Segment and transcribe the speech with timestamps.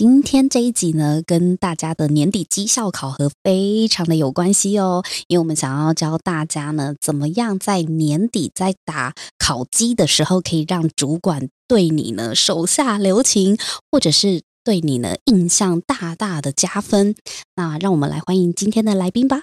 [0.00, 13.58] 今天这一集呢，跟大家的年底绩效考核非常的有关系哦，因为我们想要教大家呢，怎么样在年底在打考绩的时候，可以让主管对你呢手下留情，
[13.92, 17.14] 或者是对你呢印象大大的加分。
[17.56, 19.42] 那让我们来欢迎今天的来宾吧。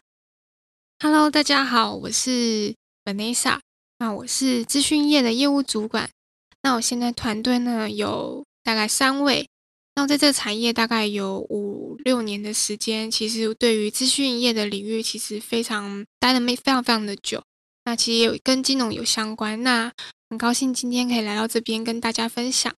[1.04, 2.74] Hello，大家好，我是
[3.06, 3.60] Vanessa，
[4.00, 6.10] 那我是资讯业的业务主管。
[6.64, 9.48] 那我现在团队呢有大概三位。
[9.98, 17.42] 那在这个产业大概有五六年的时间，其实对于资讯业的领域，其实非常待的没非常非常的久。
[17.84, 19.64] 那其实有跟金融有相关。
[19.64, 19.92] 那
[20.30, 22.72] 很高兴今天可以来到这边跟大家分享。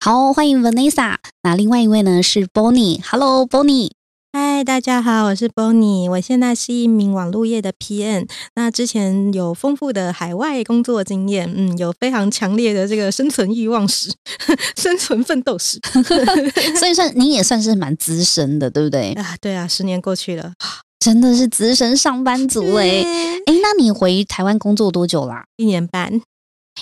[0.00, 1.18] 好，欢迎 Vanessa。
[1.44, 3.00] 那另外一位呢是 Bonnie。
[3.08, 3.92] Hello，Bonnie。
[4.30, 8.28] 嗨，大家好，我是 Bonnie，我现在是一名网络业的 PM。
[8.54, 14.12] 那之前有丰富的海外工作经验，嗯，有非常强烈的这个生存欲望史、
[14.76, 15.80] 生存奋斗史，
[16.78, 19.12] 所以算你也算是蛮资深的，对不对？
[19.14, 20.52] 啊，对啊，十年过去了，
[21.00, 23.02] 真的是资深上班族哎
[23.46, 25.44] 哎，那你回台湾工作多久啦？
[25.56, 26.20] 一年半。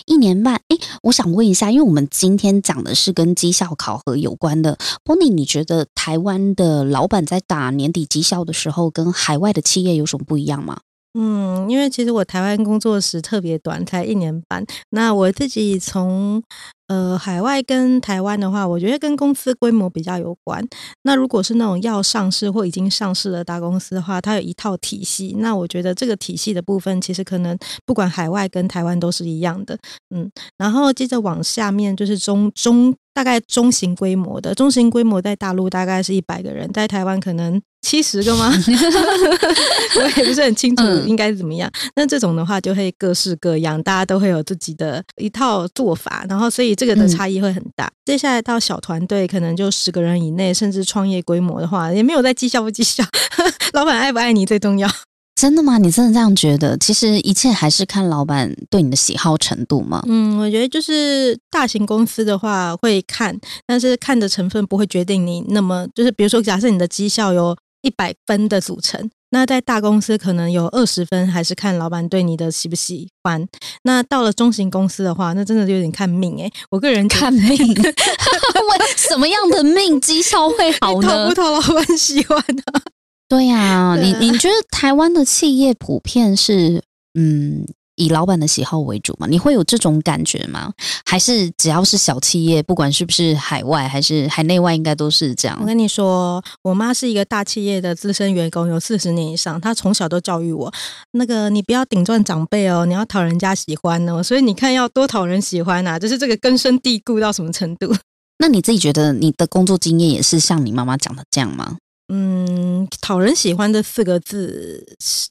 [0.05, 10.81] 一年半，哎，我想问一下，因为我们今天讲的是跟绩效考核有关的，Bonnie，你觉得台湾的老板在打年底绩效的时候，跟海外的企业有什么不一样吗？
[11.19, 14.63] 嗯，因为其实我台湾工作时特别短，才一年半。
[14.91, 16.43] 那我自己从
[16.89, 20.63] 呃海外跟台湾的话，我觉得跟公司规模比较有关。
[21.05, 25.35] 那如果是那种要上市或已经上市的大公司的话，它有一套体系。
[25.39, 27.57] 那我觉得这个体系的部分，其实可能
[27.87, 29.79] 不管海外跟台湾都是一样的。
[30.15, 37.59] 嗯，然后接着往下面就是中中大概中型规模的，中型规模在大陆大概是一百个人，在台湾可能。
[37.87, 38.51] 七十个吗？
[39.97, 41.71] 我也不是很清楚应该怎么样。
[41.95, 47.89] 那这种的话就会各式各样，大家都会有自己的一套做法，然后所以这个的差异会很大。
[48.05, 53.05] 接下来到小团队，可能就十个人以内，甚至创业规模的话，也没有在绩效不绩效，
[53.73, 54.91] 老板爱不爱你最重要。
[55.37, 55.79] 真的吗？
[55.79, 56.77] 你真的这样觉得？
[56.79, 60.03] 其实一切还是看老板对你的喜好程度吗？
[60.09, 67.57] 嗯，我觉得就是大型公司的话会看，但是看的成分不会决定你那么就是，比如说假设你的绩效有。
[67.87, 73.47] 一百分的组成，那在大公司可能有二十分，还是看老板对你的喜不喜欢。
[73.85, 76.51] 那到了中型公司的话，那真的就有点看命哎。
[76.69, 81.07] 我个人看命， 问什么样的命绩效会好呢？
[81.09, 82.83] 讨不讨老板喜欢呢？
[83.29, 86.83] 对呀，你你觉得台湾的企业普遍是
[87.15, 87.65] 嗯？
[87.97, 89.27] 以老板的喜好为主嘛？
[89.27, 90.73] 你会有这种感觉吗？
[91.05, 95.57] 还是只要是小企业，不管是不是海外还是海内外，应该都是这样？
[95.61, 99.61] 我跟你说，我妈是一个大企业的资深员工，有四十年以上。
[99.61, 100.73] 她从小都教育我，
[101.13, 104.23] 那个你不要顶撞长辈哦，你要讨人家喜欢哦。
[104.23, 107.95] 所以你看，要多讨人喜欢啊，就是这个根深蒂固到什么程度？
[108.39, 111.77] 那你自己觉得你的工作经验也是像你妈妈讲的这样吗？
[112.13, 114.87] 嗯，讨人喜欢这四个字，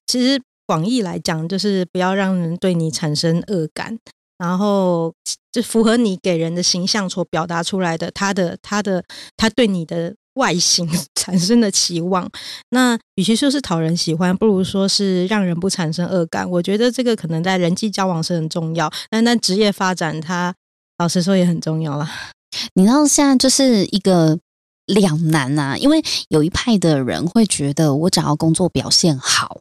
[0.08, 0.42] 其实。
[0.68, 3.98] 广义来讲，就是不要让人对你产生恶感，
[4.38, 5.14] 然后
[5.52, 9.04] 就符合你给人的形象所表达出来的他的他的
[9.38, 12.30] 他对你的外形 产生的期望。
[12.70, 16.50] 那与其说是讨人喜欢，不如说是让人不产生恶感。
[16.50, 20.54] 我觉得这个可能在人际交往是很重要，但但职业发展，它
[20.98, 22.10] 老实说也很重要了。
[22.76, 24.38] 你知道现在就是一个
[24.86, 29.60] 两难啊，因为有一派的人会觉得，我只要工作表现好。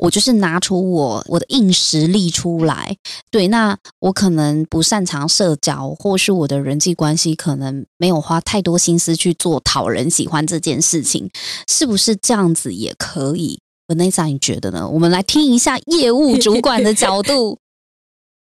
[0.00, 2.96] 我就是拿出我我的硬实力出来，
[3.30, 11.30] 对，那我可能不擅长社交，或是我的人际关系可能没有花太多心思去做讨人喜欢这件事情，
[11.68, 14.88] 是不是这样子也可以？Vanessa，你觉得呢？
[14.88, 17.58] 我们来听一下业务主管的角度。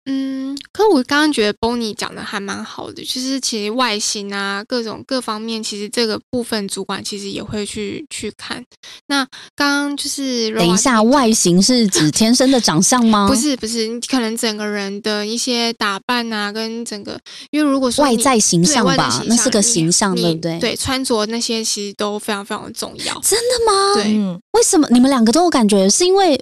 [0.06, 8.62] 嗯，可我刚刚觉得 Bonnie 讲的还蛮好的，就是其实外形啊，各种各方面，其实这个部分主管其实也会去去看。
[9.08, 13.28] 那刚刚就是等一下，外形是指天生的长相吗？
[13.32, 17.18] 不是，不是，你可能整个人的一些打扮啊，跟整个，
[17.52, 20.60] 因为如果说外在形象吧，那是个形象，对不对？
[20.60, 23.14] 对，穿着那些其实都非常非常的重要。
[23.22, 23.94] 真的吗？
[23.96, 24.14] 对，
[24.52, 25.90] 为什么你们两个都有感觉？
[25.90, 26.38] 是因为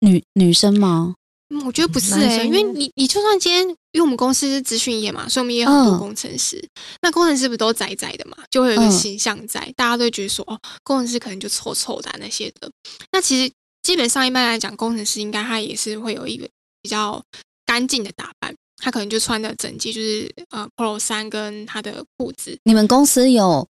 [0.00, 1.14] 女女生吗？
[1.64, 3.62] 我觉得不是哎，因为你你就算今天
[3.92, 6.62] 因为我们公司是资讯业嘛，所以我们也有很多嗯工程师。
[7.02, 12.68] 那工程师不都宅宅的嘛，就会有一个嗯形象在，大家都会觉得说，哦，工程师可能就臭臭的、啊、那些的。
[13.12, 13.52] 那其实
[13.82, 16.48] 基本上一般来讲，工程师应该他也是会有一个
[16.82, 17.22] 比较
[17.64, 22.58] 干净的打扮，他可能就穿的整齐，就是呃 polo 衫跟他的裤子。
[22.64, 23.68] 你们公司有会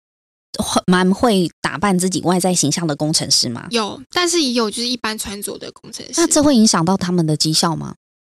[0.86, 3.66] 蛮会打扮自己外在形象的工程师吗？
[3.70, 6.14] 有，但是也有就是一般穿着的工程师。
[6.16, 7.94] 那这会影响到他们的绩效吗？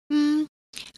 [0.08, 0.46] 嗯，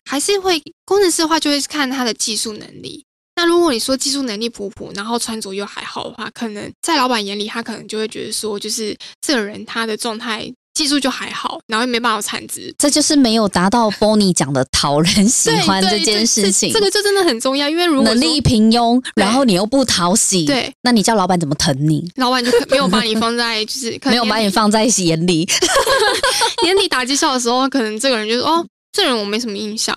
[0.04, 3.04] 还是会工程师的话，就会看他的技术能力。
[3.36, 12.74] 那如果你说技术能力普普，然后穿着又还好的话，可能在老板眼里，他可能就会觉得说，就是这个人他的状态技术就还好，然后也没办法产值。
[12.76, 16.72] 这就是没有达到 Bonnie 讲的讨人喜 对欢这件事情。
[16.72, 22.10] 这这个就真的很重要，因为如果说能力平庸，然后你又不讨喜，对，那你叫老板怎么疼你？
[22.16, 25.48] 老板就可没有把你放在就是没有把你放在眼里，
[26.66, 29.96] 眼里打绩效的时候，可能这个人就是哦，这人我没什么印象，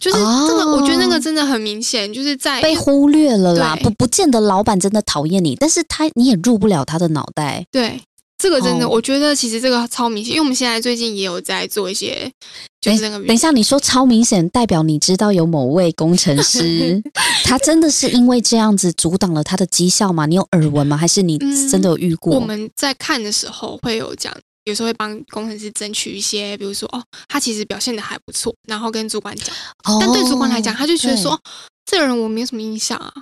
[0.00, 3.76] 就是哦这个，我觉得那个真的很明显，就是在被忽略了啦。
[3.82, 7.64] 不，不见得老板真的讨厌你，但是他你也入不了他的脑袋。
[7.70, 8.00] 对，
[8.40, 12.32] 这个真的，哦我觉得其实这个超明显，因为我们现在最近也有在做一些，
[12.80, 17.02] 就是那个等一下，你说超明显，代表你知道有某位工程师，
[17.44, 20.24] 他真的是因为这样子阻挡了他的绩效吗？
[20.24, 20.96] 你有耳闻吗？
[20.96, 22.34] 还是你嗯真的有遇过？
[22.34, 24.34] 我们在看的时候会有讲，
[24.64, 29.54] 有时候会帮工程师争取一些，比如说哦，他其实表现的还不错，然后跟主管讲，
[29.84, 31.40] 哦但对主管来讲，他就觉得说，哦
[31.84, 33.12] 这个人我没有什么印象啊，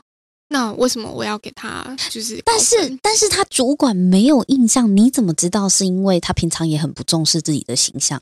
[0.49, 2.59] 那为什么我要给他就是但？
[2.59, 5.69] 是但是他主管没有印象，你怎么知道？
[5.69, 8.21] 是因为他平常也很不重视自己的形象。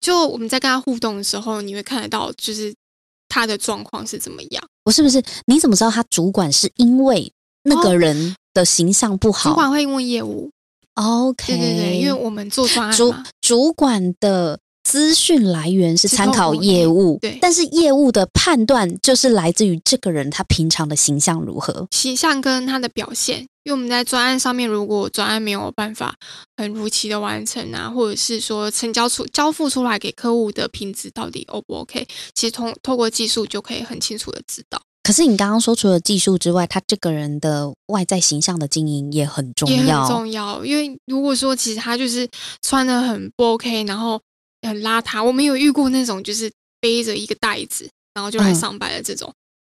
[0.00, 2.74] 就我们在跟他互动的时候，你会看得到，就是
[3.28, 4.64] 他的状况是怎么样。
[4.84, 7.30] 不是不是，你怎么知道他主管是因为
[7.64, 10.50] 那个人的形象不好、主管会问业务
[10.94, 21.88] ，o k 对对对，因为我们做专案主，主管的资讯来源是是参考业务，对但是业务的判断就是来自于这个人他平常的形象如何。
[21.90, 26.14] 形象跟他的表现，因为我们在专案上面，如果专案没有办法
[26.56, 40.06] 很如期的完成啊，或者是说成交出交付出来给客户的品质到底 O 不 OK，其实通透过技术就可以很清楚的知道，可是你刚刚说，除了技术之外，他这个人的外在形象的经营也很重也很要。
[40.06, 40.64] 重要。
[40.64, 42.28] 因为如果说其实他就是
[42.62, 44.20] 穿的很不 OK，然后
[44.66, 49.32] 很邋遢，我没有遇过那种就是背着一个袋子，然后就来嗯上班的这种，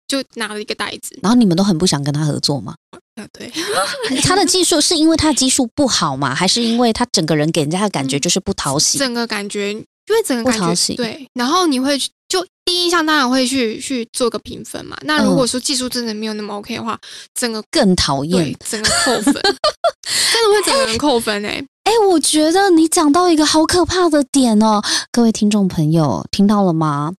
[0.07, 2.75] 就拿了一个袋子，然后你们都很不想跟他合作吗？
[3.15, 3.51] 啊，对。
[4.23, 6.33] 他的技术是因为他的技术不好吗？
[6.33, 8.97] 还是因为他整个人给人家的感觉就是不讨喜？
[8.97, 14.97] 整个感觉，因为整个感不讨喜觉对，然后你会去就第一印象当然会去去做个评分嘛。
[15.01, 16.99] 那如果说技术真的没有那么 OK 的话，
[17.33, 18.57] 整个更讨对厌。
[18.69, 27.13] 整个扣分， 真的会整个人扣分哎、哎，我觉得你讲到一个好可怕的点哦，各位听众朋友，听到了吗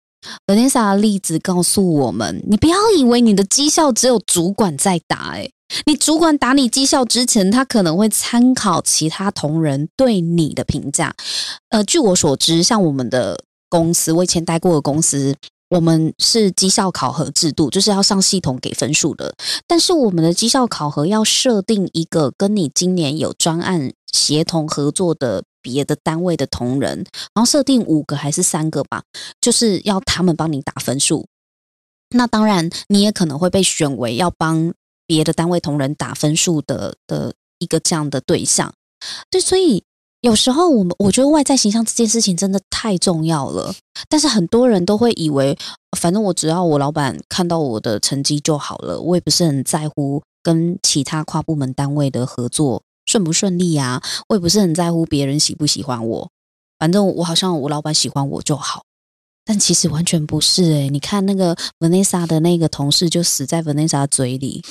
[0.47, 5.49] ？Vanessa 的例子告诉我们，你不要以为你的绩效只有主管在打，哎，
[5.87, 11.15] 你主管打你绩效之前，他可能会参考其他同仁对你的评价。
[11.71, 15.35] 呃，据我所知，像我们的公司，我以前待过的公司。
[15.71, 19.35] 我们是绩效考核制度，就是要上系统给分数的。
[19.67, 26.99] 但是我们的绩效考核要设定一个跟你今年有专案协同合作的别的单位的同仁，
[27.35, 29.03] 然后设定五个还是三个吧，
[29.41, 31.27] 就是要他们帮你打分数。
[32.11, 34.73] 那当然，你也可能会被选为要帮
[35.07, 38.73] 别的单位同仁打分数的的一个这样的对象。
[39.31, 39.85] 对，所以
[40.21, 43.73] 有时候我们我觉得外在形象这件事情真的太重要了，
[44.09, 45.57] 但是很多人都会以为，
[45.97, 56.29] 反正我只要我老板看到我的成绩就好了，我也不是很在乎跟其他跨部门单位的合作顺不顺利啊，我也不是很在乎别人喜不喜欢我，
[56.81, 58.83] 反正我好像我老板喜欢我就好。
[59.45, 64.63] 但其实完全不是诶、你看那个 Vanessa 的那个同事就死在 Vanessa 嘴里，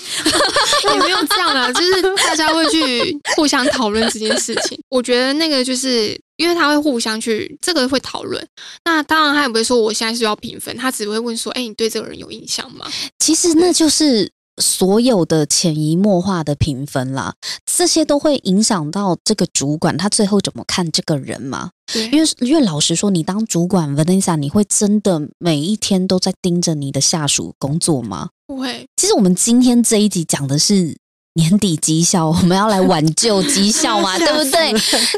[0.93, 4.79] 也没有这样啦，就是大家会去互相讨论这件事情。
[4.89, 8.45] 我觉得那个就是因为他会互相去这个会讨论，
[8.85, 12.87] 那当然他也不会说我现在是要评分，他只会问说，哎、你对这个人有印象吗？
[13.19, 17.33] 其实那就是所有的潜移默化的评分啦，
[17.65, 21.69] 这些都会影响到这个主管他最后怎么看这个人嘛。
[21.91, 28.29] 对，因为因为老实说，你当主管 Vanessa，你会真的每一天都在盯着你的下属工作吗？
[28.45, 30.97] 不会，其实我们今天这一集讲的是
[31.35, 34.73] 年底绩效，我们要来挽救绩效嘛， 对不对？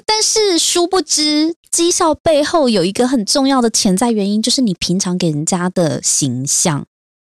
[0.06, 6.86] 但是殊不知，绩效背后有一个很重要的潜在原因，就是你平常给人家的形象。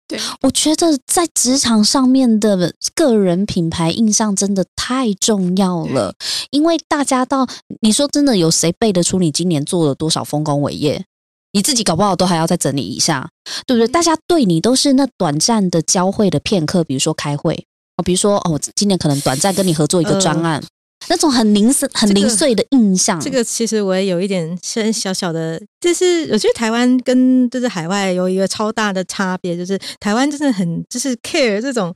[0.09, 6.15] 对，我觉得在职场上面的个人品牌印象真的太重要了，
[6.51, 7.47] 因为大家到
[7.81, 11.05] 你说真的有谁背得出你今年做了多少丰功伟业？
[11.53, 13.29] 你自己搞不好都还要再整理一下，
[13.67, 13.87] 对不对？
[13.87, 17.67] 大家对你都是那短暂的交汇的片刻，比如说开会
[17.99, 20.63] 哦，比如说哦，我今年可能短暂跟你合作一个专案，
[21.09, 23.21] 那种很零碎、很零碎的印象。
[23.21, 31.95] 这个其实我也有一点先小小的，就是我觉得台湾跟就是海外有一个超大的差别，就是台湾真的很就是 care 这种。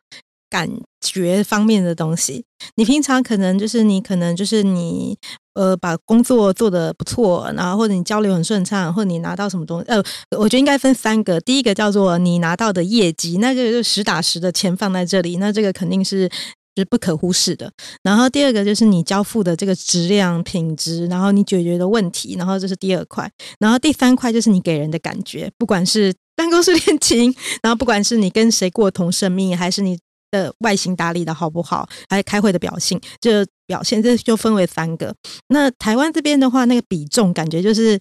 [0.49, 0.71] 感
[1.01, 2.45] 觉方面的东西，
[2.77, 5.19] 你平常可能就是你可能就是你
[5.55, 10.01] 呃把工作做得不错，然后或者你交流很顺畅，或者你拿到什么东西，呃，
[10.39, 16.31] 我觉得应该分三个，第一个叫做你拿到的业绩，那个就实打实的钱放在这里，那这个肯定是
[16.77, 17.73] 是不可忽视的。
[18.03, 29.99] 然后第二个就是你交付的这个质量品质，然后你解决的问题，然后这是第二块，然后第三块就是你给人的感觉，不管是办公室恋情，然后不管是你跟谁过同生命，还是你。
[30.33, 35.15] 的外形打理的好不好，还开会的表现，这表现这就分为三个。
[35.49, 37.99] 那台湾这边的话，那个比重感觉就是，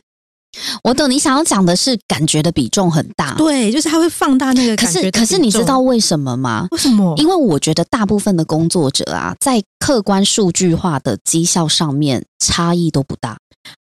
[0.83, 4.75] 我懂你想要讲的是感觉的比重很大，对，就是他会放大那个。
[4.75, 6.67] 可是可是你知道为什么吗？
[6.71, 7.13] 为什么？
[7.17, 13.37] 因为我觉得大部分的工作者啊，在客观数据化的绩效上面差异都不大。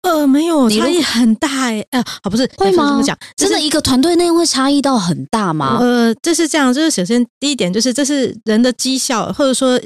[0.03, 2.91] 呃，没有差异很大哎，呃，好，不是会吗？
[2.91, 5.79] 这么讲，真的一个团队内会差异到很大吗？
[5.81, 9.79] 呃，这是这样，就是首先第一点就是这是人的绩效，或者说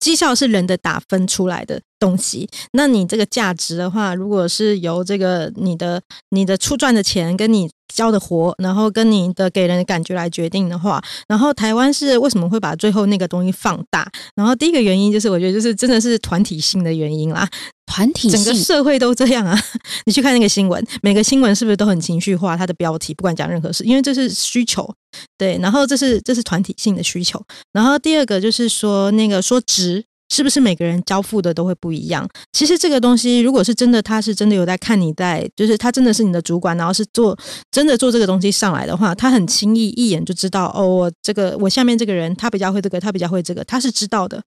[0.00, 2.48] 绩效是人的打分出来的东西。
[2.72, 7.70] 那你这个价值的话，如果是由这个你的你的出赚的钱跟你。
[7.92, 14.10] 交的活，然后跟你的给人的感觉来决定的话，然后台湾是为什么会把最后那个东西放大？
[14.34, 17.48] 然后第一个原因就是，我觉得就是真的是团体性的原因啦，
[17.86, 19.58] 团体整个社会都这样啊。
[20.06, 22.56] 你去看那个新闻，每个新闻是不是都很情绪化？
[22.56, 24.88] 它的标题不管讲任何事，因为这是需求，
[25.36, 27.40] 对，然后这是这是团体性的需求。
[27.72, 30.04] 然后第二个就是说那个说值。
[30.30, 32.28] 是不是每个人交付的都会不一样？
[32.52, 37.36] 其实这个东西，如果是真的，他是真的有在看你在，就是他真的是你的主管，然后是做
[37.70, 44.42] 真的做这个东西上来的话，他很轻易一眼就知道哦，我这个我下面这个人他比较会这个，他比较会这个，他是知道的。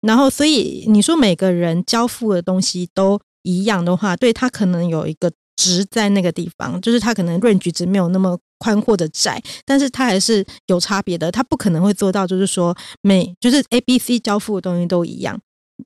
[0.00, 8.38] 然后，所以你说每个人交付的东西都一样的话，对他可能有一个值在那个地方，就是他可能 range 值没有那么。
[8.58, 11.30] 宽阔的窄，但是它还是有差别的。
[11.30, 15.40] 它不可能会做到，就是说每就是 A、B、C 交付的东西都一样，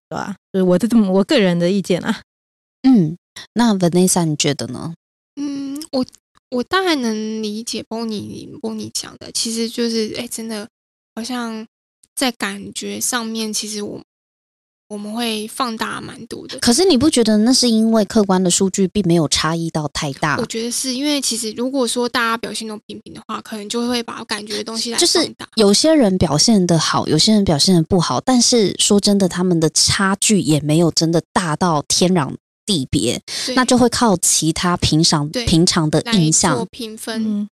[0.09, 0.35] 对吧？
[0.53, 2.21] 就是我的这么我个人的意见啊。
[2.83, 3.17] 嗯，
[3.55, 4.95] 那 Vanessa 你觉得呢？
[5.37, 6.05] 嗯，我
[6.51, 10.69] 我大概能理解 Bonnie Bonnie 讲的，其实就是哎，真的
[11.15, 11.67] 好像
[12.15, 14.01] 在感觉上面，其实我。
[14.93, 20.37] 我们会放大蛮多的，可是你不觉得那是因为客观的数据并没有差异到太大？
[20.37, 32.35] 我觉得是因为其实如果说大家表现都平平的话，可能就会把感觉的东西来就是有些人表现的好，有些人表现的不好，但是说真的，他们的差距也没有真的大到天壤
[32.67, 33.19] 地别，
[33.55, 37.25] 那就会靠其他平常平常的印象评分。
[37.25, 37.49] 嗯，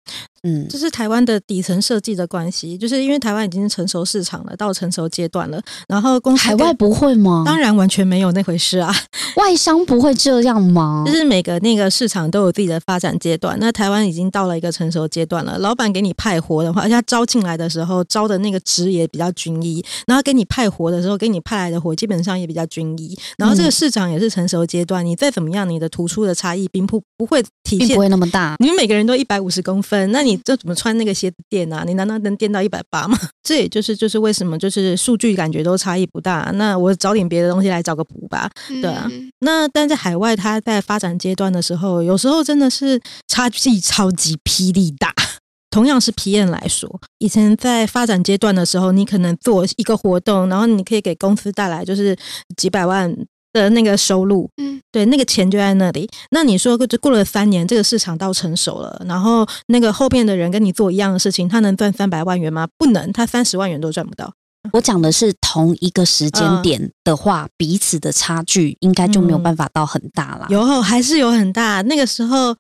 [0.68, 5.58] 这是台湾的底层设计的关系，就是因为台湾已经成熟市场了，到成熟阶段了。
[5.88, 7.44] 然后公司海外不会吗？
[7.46, 8.94] 当然完全没有那回事啊！
[9.37, 11.02] 外商不会这样吗？
[11.06, 13.56] 就是每个那个市场都有自己的发展阶段。
[13.58, 15.58] 那台湾已经到了一个成熟阶段了。
[15.58, 23.18] 老板给你派活的话，而且他招进来的时候招的那个职也比较均一，然后给你派活的时候，给你派来的活基本上也比较均一。
[23.38, 28.56] 然后这个市场也是成熟阶段，你再怎么样，你的突出的差异并不不会体现不会那么大。
[28.58, 30.35] 你们每个人都一百五十公分，那你。
[30.45, 31.85] 这怎么穿那个鞋子垫啊？
[31.87, 33.19] 你难道能垫到一百八吗？
[33.43, 36.51] 这也就是就是为什么就是数据感觉都差异不大。
[36.57, 38.51] 那我找点别的东西来找个补吧，
[38.83, 39.11] 对啊。
[39.39, 45.15] 那但在海外，它在发展阶段的时候，有时候真的是差距超级霹雳大。
[45.71, 52.15] 同样是 PM 来说，以前在发展阶段的时候，你可能做一个活动，然后你可以给公司带来就是
[52.57, 53.15] 几百万。
[53.54, 56.06] 的那个收入，嗯，对，那个钱就在那里。
[56.30, 62.66] 那你说，就过了三年，这个市场到成熟了，然后那个后面的人跟你做一样的事情，他能赚三百万元吗？
[62.76, 64.30] 不能，他三十万元都赚不到。
[64.73, 70.46] 我讲的是同一个时间点的话，彼此的差距应该就没有办法到很大了。
[70.49, 71.80] 有还是有很大。
[71.82, 72.56] 那个时候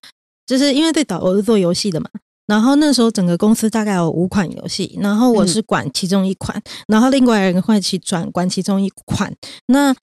[0.46, 2.06] 就是因为最早我是做游戏的嘛，
[2.46, 9.34] 然后那时候整个公司大概有五款游戏，然后我是管其中一款，然后另外人会去转管其中一款。
[9.68, 9.94] 那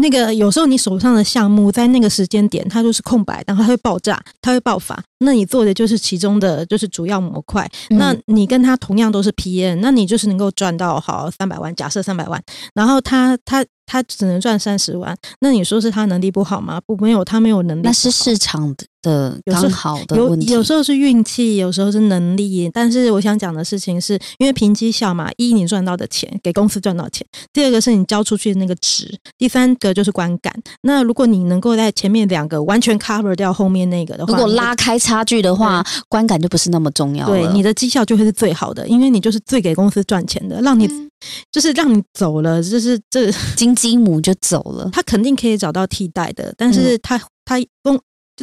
[0.00, 5.02] 那个有时候你手上的项目在那个时间点它就是空白，然后它会爆炸，它会爆发。
[5.20, 12.42] 那你做的就是其中的就是主要模块，那你跟他同样都是 PN，那你就是能够赚到好三百万，假设三百万，
[12.74, 13.64] 然后他他。
[13.90, 16.78] 他只能赚三十万，那你说是他能力不好吗？
[16.84, 17.80] 不，没有，他没有能力。
[17.82, 20.52] 那是市场的刚好的问题。
[20.52, 22.70] 有时候是运气，有时候是能力。
[22.70, 30.52] 但是我想讲的事情是，因为凭绩效嘛，一你赚到的钱给公司赚到钱，第二个是你交出去的那个值，第三个就是观感。
[30.82, 37.34] 那如果你能够在前面两个完全 cover 掉后面那个的话，如果拉开差距的话，观感就不是那么重要了。
[37.34, 41.10] 对，你的绩效就会是最好的，因为你就是最给公司赚钱的，让你、嗯
[41.50, 47.98] 就是让你走了，就是这 金鸡母就走了，他肯定可以找到替代的，但是他、他公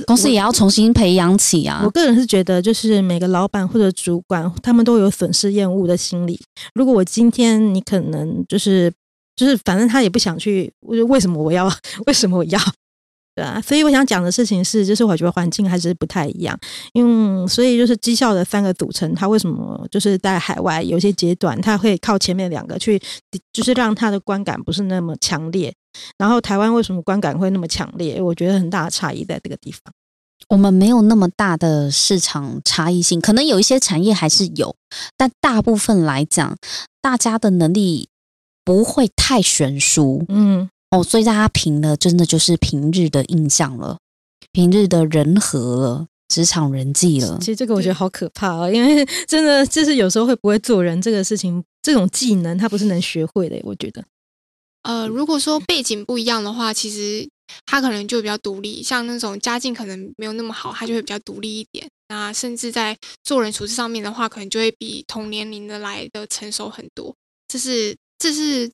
[0.06, 1.90] 公司也要重新培养起啊我。
[1.92, 6.38] 个人是觉得，就是每个老板或者主管，他们都有损失厌恶的心理。
[6.74, 8.92] 如果我今天你可能就是
[9.38, 11.72] 就是，反正他也不想去，我就为什么我要？
[12.08, 12.60] 为什么我要？
[13.36, 16.58] 对啊，所以我想讲的事情是，就是我觉得环境还是不太一样，
[16.94, 22.98] 因为所以就是绩效的三个组成，它为什么就是在海外有些阶段，它会靠前面两个去，
[23.52, 25.74] 就是让它的观感不是那么强烈。
[26.18, 28.22] 然后台湾为什么观感会那么强烈？
[28.22, 29.82] 我觉得很大的差异在这个地方。
[30.50, 34.76] 我们没有那么大的市场差异性，可能有一些产业还是有，
[35.18, 36.56] 但大部分来讲，
[37.02, 38.10] 大家的能力
[38.64, 43.98] 不会太悬殊嗯，哦，所以大家凭的真的就是平日的印象了，
[44.52, 47.48] 平日的人和了，职场人际了其。
[47.48, 53.60] 实这个我觉得好可怕哦，因为 真的就是有时候会不会做人这个事情，这种技能它不是能学会的。
[53.64, 54.04] 我觉得，
[54.84, 57.28] 呃，如果说背景不一样的话，其实
[57.66, 61.88] 他可能就比较独立，像那种家境可能没有那么好，他就会比较独立一点。
[62.08, 67.14] 那甚至在做人处事上面的话，可能就会比同年龄的来的成熟很多。
[67.48, 68.72] 这是这是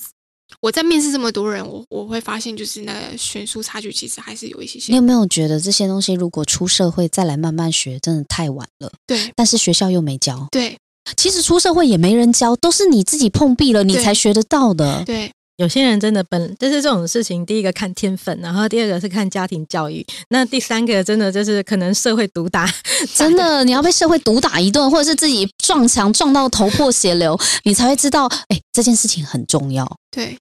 [0.59, 4.91] 我在面试这么多人，我我会发现，就是那个悬殊差距其实还是有一些些。
[4.91, 8.91] 你有没有觉得这些东西如果出社会再来慢慢学，真的太晚了？
[9.07, 10.77] 对但是学校又没教，对
[11.17, 15.03] 其实出社会也没人教，都是你自己碰壁了，你才学得到的。
[15.05, 15.31] 对
[15.61, 22.67] 有些人真的本就是这种事情，第一个看天分，然后第二个是看家庭教育，那第三个真的就是可能社会毒打，
[23.13, 29.85] 真的，你要被社会毒打一顿，或者是自己撞墙撞到头破血流，你才会知道，哎，这件事情很重要。
[30.09, 30.35] 对，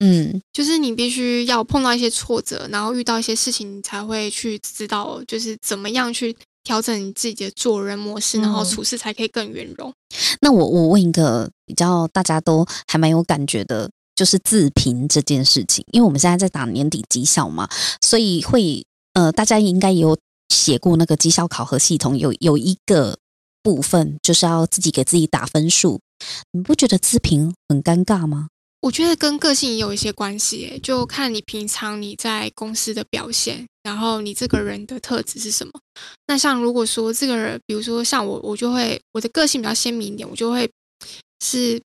[0.00, 6.34] 嗯，就是你必须要碰到一些挫折，然后遇到一些事情，你才会去知道，就是怎么样去
[6.64, 9.92] 调整你自己的做人模式，然后嗯处事才可以更圆融。
[10.40, 17.68] 那我我问一个比较大家都还蛮有感觉的，就是自评这件事情，因为我们现在在打年底绩效嘛，
[18.00, 23.16] 所以会呃，大家应该也有写过那个绩效考核系统，有有一个
[23.62, 26.00] 部分就是要自己给自己打分数，
[26.50, 28.48] 你不觉得自评很尴尬吗？
[28.82, 35.72] 我觉得跟个性也有一些关系，就看你平常你在公司的表现，然后你这个人的特质是什么。
[36.26, 40.70] 那像如果说这个人，比如说像我，我就会我的个性比较鲜明一点，我就会
[41.40, 41.82] 是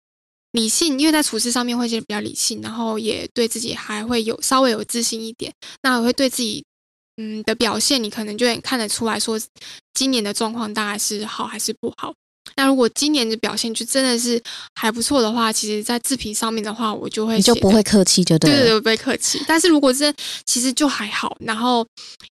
[0.59, 5.53] 理性，因为在处事上面会是比较理性，然后也对自己还会有稍微有自信一点。
[5.83, 6.65] 那我会对自己
[7.17, 9.41] 嗯的表现，你可能就会看得出来说，
[9.95, 12.13] 今年的状况大概是好还是不好。
[12.57, 14.43] 那如果今年的表现就真的是
[14.75, 18.57] 还不错的话，其实，在自评上面的话，我就会你就不会客气就对了。
[18.57, 19.39] 对对对，不会客气。
[19.47, 20.13] 但是如果是
[20.47, 21.87] 其实就还好，然后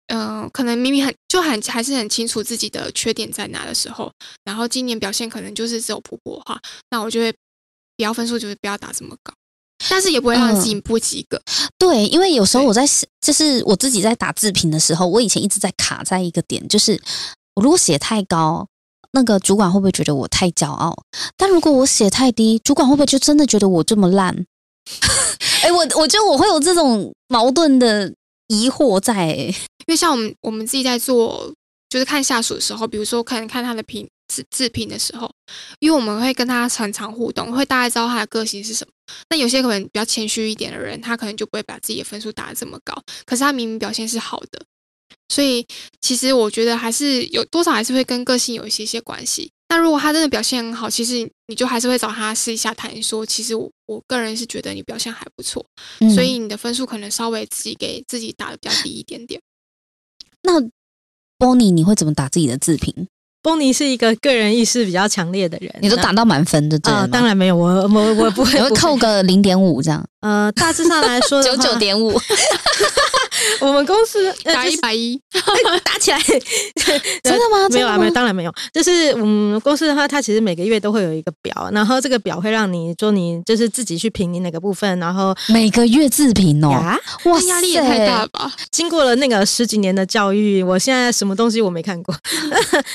[0.09, 4.13] 嗯、呃可能明明很就很还是很清楚自己的缺点在哪的时候，
[4.45, 7.35] 然后今年表现可能就是只有普普的话，那我就会
[7.97, 9.33] 不要分数就是不要打这么高，
[9.89, 11.41] 但是也不会让自己不及格。
[11.79, 12.85] 对，因为有时候我在
[13.21, 17.01] 就是我自己在打自评的时候，我以前一直在卡在一个点，就是
[17.55, 18.67] 我如果写太高，
[19.13, 20.97] 那个主管会不会觉得我太骄傲？
[21.37, 24.47] 但如果我写太低，主管会不会就真的觉得我这么烂？
[25.63, 28.13] 哎、我我觉得我会有这种矛盾的
[28.49, 29.55] 疑惑在、欸。
[29.87, 31.53] 因为像我们我们自己在做，
[31.89, 35.31] 就是看下属的时候，比如说可能看他的评自自评的时候，
[35.81, 38.93] 因为我们会跟他常常互动，会大概知道他的个性是什么。
[39.29, 42.95] 那有些可能比较谦虚一点的人，他可能就不会把自己的分数打得这么高，
[43.27, 44.65] 可是他明明表现是好的，
[45.29, 45.67] 所以
[46.01, 49.51] 其实我觉得还是有多少还是会跟个性有一些些关系。
[49.69, 55.65] 那如果他真的表现很好，其实你就还是会找他试一下谈，说其实我我个人是觉得你表现还不错，
[56.01, 59.41] 嗯所以你的分数可能稍微自己给自己打的比较低一点点。
[60.43, 60.61] 那
[61.39, 63.09] Bonnie 你会怎么打自己的自评？
[63.43, 72.19] 邦尼是一个个人意识比较强烈的人，你都打到满分的对啊、了吗当然没有，我我我不会，我会扣个零点五这样，呃，大致上来说 九九点五。
[73.61, 75.21] 我们公司呃打一百一，
[75.85, 76.19] 打起来，
[77.23, 77.69] 真的吗？
[77.71, 78.53] 没有啊，没有，当然没有。
[78.73, 88.53] 就是我们公司的话，它其实每个月都会有一个表，然后这个表会让你说你就是自己去评你哪个部分，然后每个月自评哦，呀，哇那压力也太大了吧？
[88.71, 92.15] 经过了那个十几年的教育，我现在什么东西我没看过，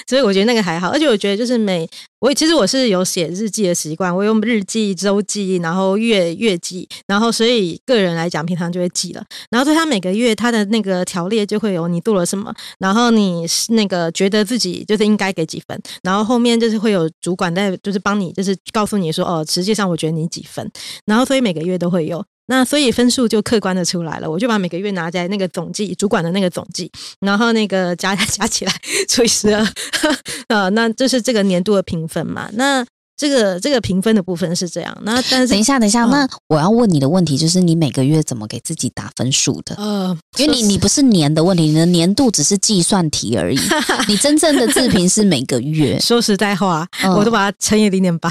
[0.08, 0.90] 所以我觉得那个还好。
[0.90, 1.88] 而且我觉得就是每
[2.20, 9.24] 我其实我是有写日记的习惯，我用日记、周记，然后月月记，然后所以个人来讲，平常就会记了。
[9.52, 20.68] 然后对他每个月他的那个条列就会有你做了什么，然后你是那个觉得自己就是应该给几分，然后后面就是会有主管在就是帮你就是告诉你说哦，实际上我觉得你几分，
[21.06, 22.26] 然后所以每个月都会有。
[22.48, 28.74] 那所以分数就客观的出来了，我就把每个月拿在那个总计主管的那个总计，然后那个加 加起来
[29.08, 29.68] 除以十二，
[30.50, 32.50] 呃，那这是这个年度的评分嘛？
[32.54, 32.86] 那
[33.18, 34.96] 这个这个评分的部分是这样。
[35.02, 39.76] 那但是等一下，等一下，嗯那我要问你的问题就是，你每个月怎么给自己打分数的？
[39.76, 43.60] 呃，因为你你不是年的问题，你的年度只是计算题而已，
[44.08, 48.30] 你真正的自评是每个月说实在话，嗯我都把它乘以零点八，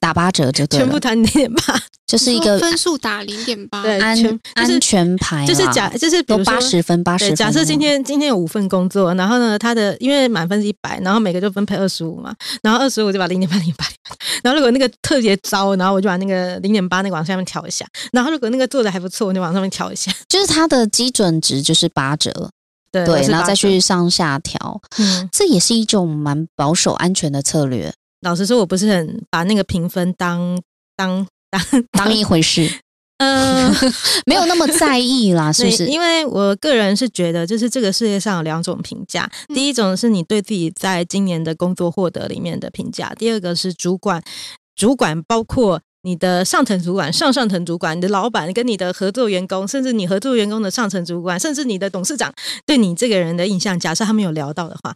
[0.00, 7.34] 打八折就对了，全部谈零点八，就是一个分数打零点八，对安全就是安全牌啦，就是假就是比都如说八十分，八十，分。
[7.36, 13.86] 假设今天今天有五份工作，然后呢，他的因为满分是一百，然后每个就分配二十五嘛，然后二十五就把零点八零八，
[14.42, 22.50] 然后如果那个特别糟，然后我就把那个零点八那个往下面调一下，然后如果那个做的还不错，我就往上面调一下， 就是它的基准值就是八折，
[22.90, 30.60] 对对，然后再去，去上下调，嗯，这也是一种蛮保守安全的策略，老实说，我不是很把那个评分当
[30.94, 31.26] 当
[31.92, 32.80] 当当一回事，
[33.18, 33.72] 嗯。
[34.26, 35.86] 没有那么在意啦， 是不，是？
[35.86, 44.22] 因为我个人是觉得，就是这个世界上有两种评价，嗯第一种是你对自己在今年的工作获得里面的评价，第二个是主管，
[44.74, 45.80] 主管包括。
[46.04, 52.34] 你的上层主管、上上层主管、你的老板跟你的合作员工，甚至你合作员工的上层主管，甚至你的董事长
[52.66, 54.92] 对你这个人的印象，假设他们有聊到的话，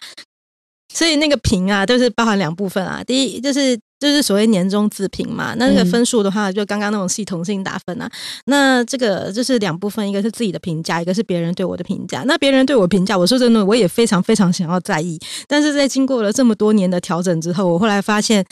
[0.92, 3.04] 所以那个评啊，都是包含两部分啊。
[3.04, 8.10] 第一就是就是所谓年终自评嘛，那这个嗯分数的话，就刚刚那种系统性打分啊。
[8.44, 12.22] 那这个就是两部分，一个是自己的评价，一个是别人对我的评价。
[12.26, 15.18] 那别人对我评价，我说真的，我也非常非常想要在意。
[15.48, 18.44] 但是在经过了这么多年的调整之后，我后来发现，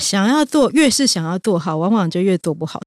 [0.00, 2.80] 想要做越是想要做好，往往就越做不好。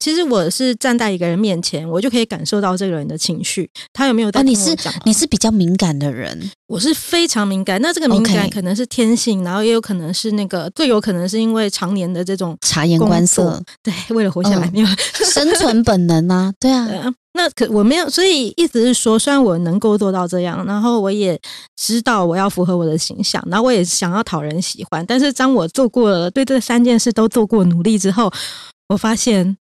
[0.00, 4.76] 其实我是站在一个人面前，我就可以感受到这个人的情绪，他有没有在哦，你是。
[5.04, 13.42] 你是比较敏感的人，我是非常敏感，那这个敏感可能是天性，然后也有可能是那个，最有可能是因为常年的这种察言观色。
[13.42, 14.86] 作，，对，为了活下来，嗯没有。
[15.24, 21.38] 生存本能啊，对啊， 呃那可我没有，所以意思是说，虽然我能够做到这样，然后我也
[21.76, 28.32] 知道我要符合我的形象，然后我也想要讨人喜欢，但是当我做过了对这三件事都做过努力之后，
[28.88, 29.56] 我发现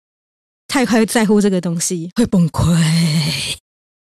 [0.68, 2.64] 太快在乎这个东西会崩溃。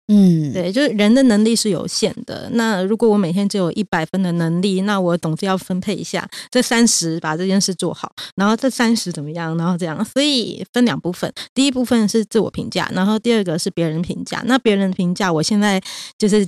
[0.08, 2.50] 嗯，对，就是人的能力是有限的。
[2.54, 11.32] 那如果我每天只有一百分的能力，那我总是要分配一下，这三十把这件事做好，然后这三十怎么样，然后这样，所以分两部分。
[11.54, 14.44] 第一部分是自我评价，然后第二个是别人评价。
[14.46, 15.82] 那别人评价，我现在
[16.18, 16.46] 就是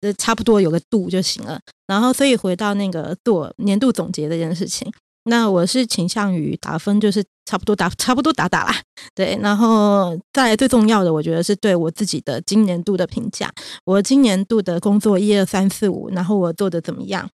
[0.00, 1.60] 呃差不多有个度就行了。
[1.86, 4.92] 然后，所以回到那个做年度总结这件事情，
[5.28, 8.74] 那我是倾向于打分，就是差不多打差不多打打啦。
[9.14, 13.52] 对，然后再来最重要的，我觉得是对我自己的今年度的评价。
[13.84, 17.28] 我今年度的工作一二三四五，然后我做的怎么样？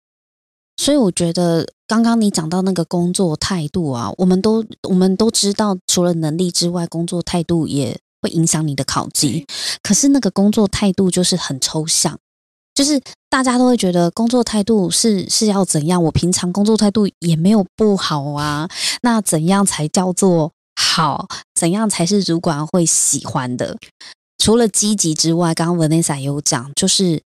[0.77, 9.45] 所以我觉得刚刚你讲到那个工作态度啊，我们都我们都知道，除了能力之外，工作态度也会影响你的考绩。
[9.83, 12.17] 可是那个工作态度就是很抽象，
[12.73, 16.03] 就是大家都会觉得工作态度是是要怎样？
[16.03, 18.69] 我平常工作态度也没有不好啊，
[19.01, 21.27] 那怎样才叫做好？
[21.53, 23.77] 怎样才是主管会喜欢的？
[24.37, 27.21] 除了积极之外，刚刚 Vanessa 有讲，就是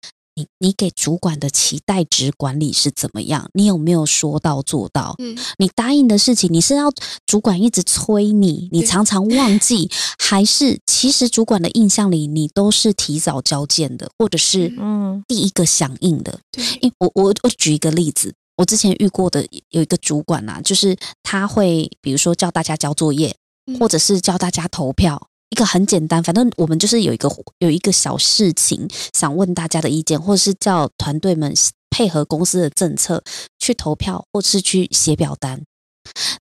[0.41, 3.49] 你你给主管的期待值管理是怎么样？
[3.53, 5.15] 你有没有说到做到？
[5.19, 6.91] 嗯，你答应的事情，你是要
[7.27, 16.39] 主管一直催你，你常常忘记， 还是其实主管的印象里你都是提早交件的，或者是嗯第一个响应的？
[16.53, 23.35] 对，因我我我举一个例子，我之前遇过的有一个主管啊，就是他会比如说叫大家交作业，
[23.67, 25.29] 嗯或者是叫大家投票。
[25.51, 31.53] 一个很简单，反正我们就是有一个有一个小事情想问大家的意见，或者是叫团队们
[31.91, 33.23] 配合公司的政策
[33.59, 35.63] 去投票，或是去写表单。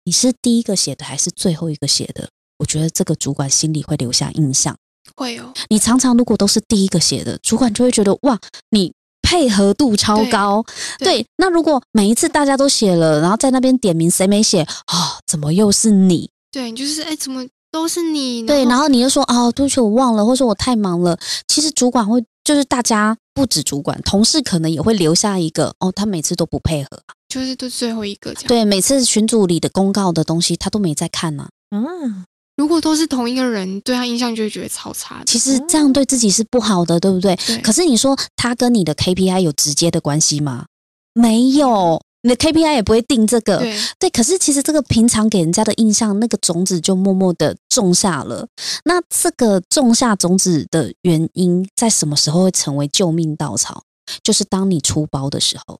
[0.03, 2.29] 你是第一个写的还是最后一个写的？
[2.59, 4.75] 我觉得这个主管心里会留下印象。
[5.15, 10.63] 会哦，你常常如果都是第一个写的，主管就会觉得哇，你配合度超高。
[10.99, 16.29] 对对，那如果每一次大家都写了，然后在那边点名谁没写啊、怎么又是你？
[16.51, 18.45] 对，你就是哎，怎么都是你？
[18.45, 21.17] 对，然后后你就说哦，对不起，我忘了，或者说我太忙了。
[21.47, 26.89] 其实主管会，就是大家不止主管，同事可能也会留下一个哦，他每次都不配合。
[27.29, 32.25] 就是都最后一个这样。，对，每次群组里的公告的东西，他都没在看呢、嗯，
[32.57, 35.25] 如果都是同一个人，对他印象就会觉得超差的。
[35.25, 37.35] 其实这样对自己是不好的，对不对？
[37.45, 40.65] 对，可是你说他跟你的 KPI 有直接的关系吗？
[41.13, 43.59] 没有，你的 KPI 也不会定这个。
[43.59, 48.47] 对对，可是其实这个平常给人家的印象，那个种子就默默的种下了。
[48.83, 53.83] 那这个种下种子的原因，在什么时候会成为救命稻草？
[54.23, 55.79] 就是当你出包的时候，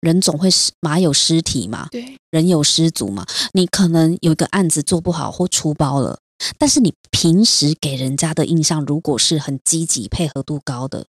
[0.00, 3.24] 人总会失马有失蹄嘛，对人有失足嘛。
[3.52, 6.18] 你可能有一个案子做不好或出包了，
[6.58, 11.06] 但是你平时给人家的印象如果是很积极、配合度高的，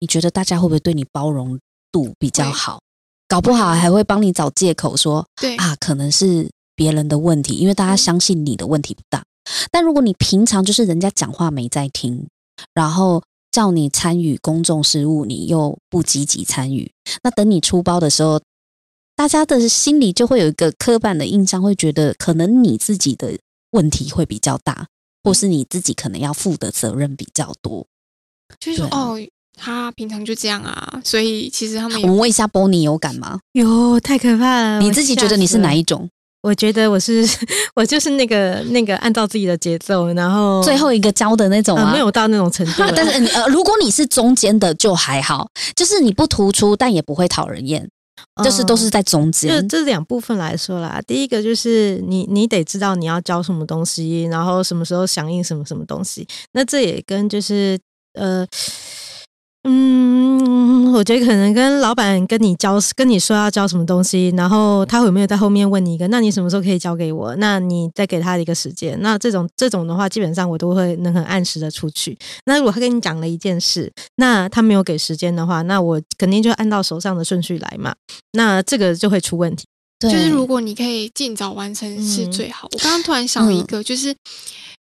[0.00, 1.58] 你觉得大家会不会对你包容
[1.90, 2.78] 度比较好？
[3.28, 9.22] 搞不好还会帮你找借口说对啊，可能是别人的问题，因为大家嗯相信你的问题不大。
[9.70, 12.26] 但如果你平常就是人家讲话没在听，
[12.74, 16.90] 然后叫你参与公众事务，你又不积极参与，
[17.22, 18.40] 那等你出包的时候，
[19.16, 23.38] 大家的心里就会有一个刻板的印象，会觉得可能你自己的
[23.72, 24.86] 问题会比较大，
[25.24, 27.86] 或是你自己可能要负的责任比较多。
[28.60, 29.18] 就是哦，
[29.58, 33.38] 他平常就这样啊，所以其实他们我们问一下 Bonnie 有感吗？
[33.52, 34.78] 哟，太可怕了！
[34.80, 36.08] 你自己觉得你是哪一种？
[36.40, 37.28] 我觉得我是
[37.74, 41.86] 我就是那个那个按照自己的节奏，然后最后一个教的那种啊？
[41.86, 47.86] 呃没有到那种程度，但是你呃，如果你是中间的就还好，就是你不突出，但也不会讨人厌，
[48.44, 49.68] 就是都是在中这间。
[49.68, 56.24] 这两部分来说啦，第一个就是你你得知道你要教什么东西，然后什么时候响应什么什么东西。
[56.52, 57.76] 那这也跟就是
[58.14, 58.46] 呃。
[59.64, 67.34] 嗯，我觉得可能跟老板跟你交跟你说要交什么东西，然后他有没有在后面问你一个，那你什么时候可以交给我？
[67.36, 68.96] 那你再给他一个时间。
[69.02, 72.16] 那这种这种的话，基本上我都会能很按时的出去。
[72.46, 77.94] 那如果他跟你讲了一件事，那他没有给时间的话，那我肯定就按照手上的顺序来嘛。
[78.32, 79.64] 那这个就会出问题。
[79.98, 82.68] 对，就是如果你可以尽早完成是嗯最好。
[82.72, 84.14] 我刚刚突然想了一个，就是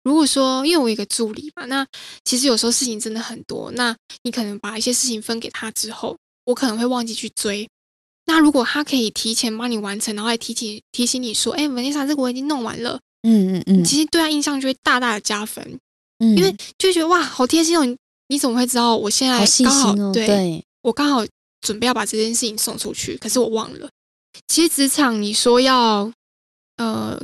[0.03, 1.85] 如果说因为我有一个助理嘛，那
[2.23, 7.67] 其实有时候事情真的很多，那你可能把一些事情分给他之后，我可能会忘记去追。
[8.25, 12.99] 那如果他可以提前帮你完成，然后还提醒提醒你说：“哎、文丽莎，这个我已经弄完了。
[13.23, 15.63] 嗯嗯嗯，其实对他印象就会大大的加分，
[16.19, 17.83] 嗯因为就会觉得哇，好贴心哦！
[17.83, 17.97] 你
[18.29, 21.25] 你怎么会知道我现在刚好对，我刚好
[21.61, 23.89] 准备要把这件事情送出去，可是我忘了。
[24.47, 26.11] 其实职场你说要
[26.77, 27.21] 呃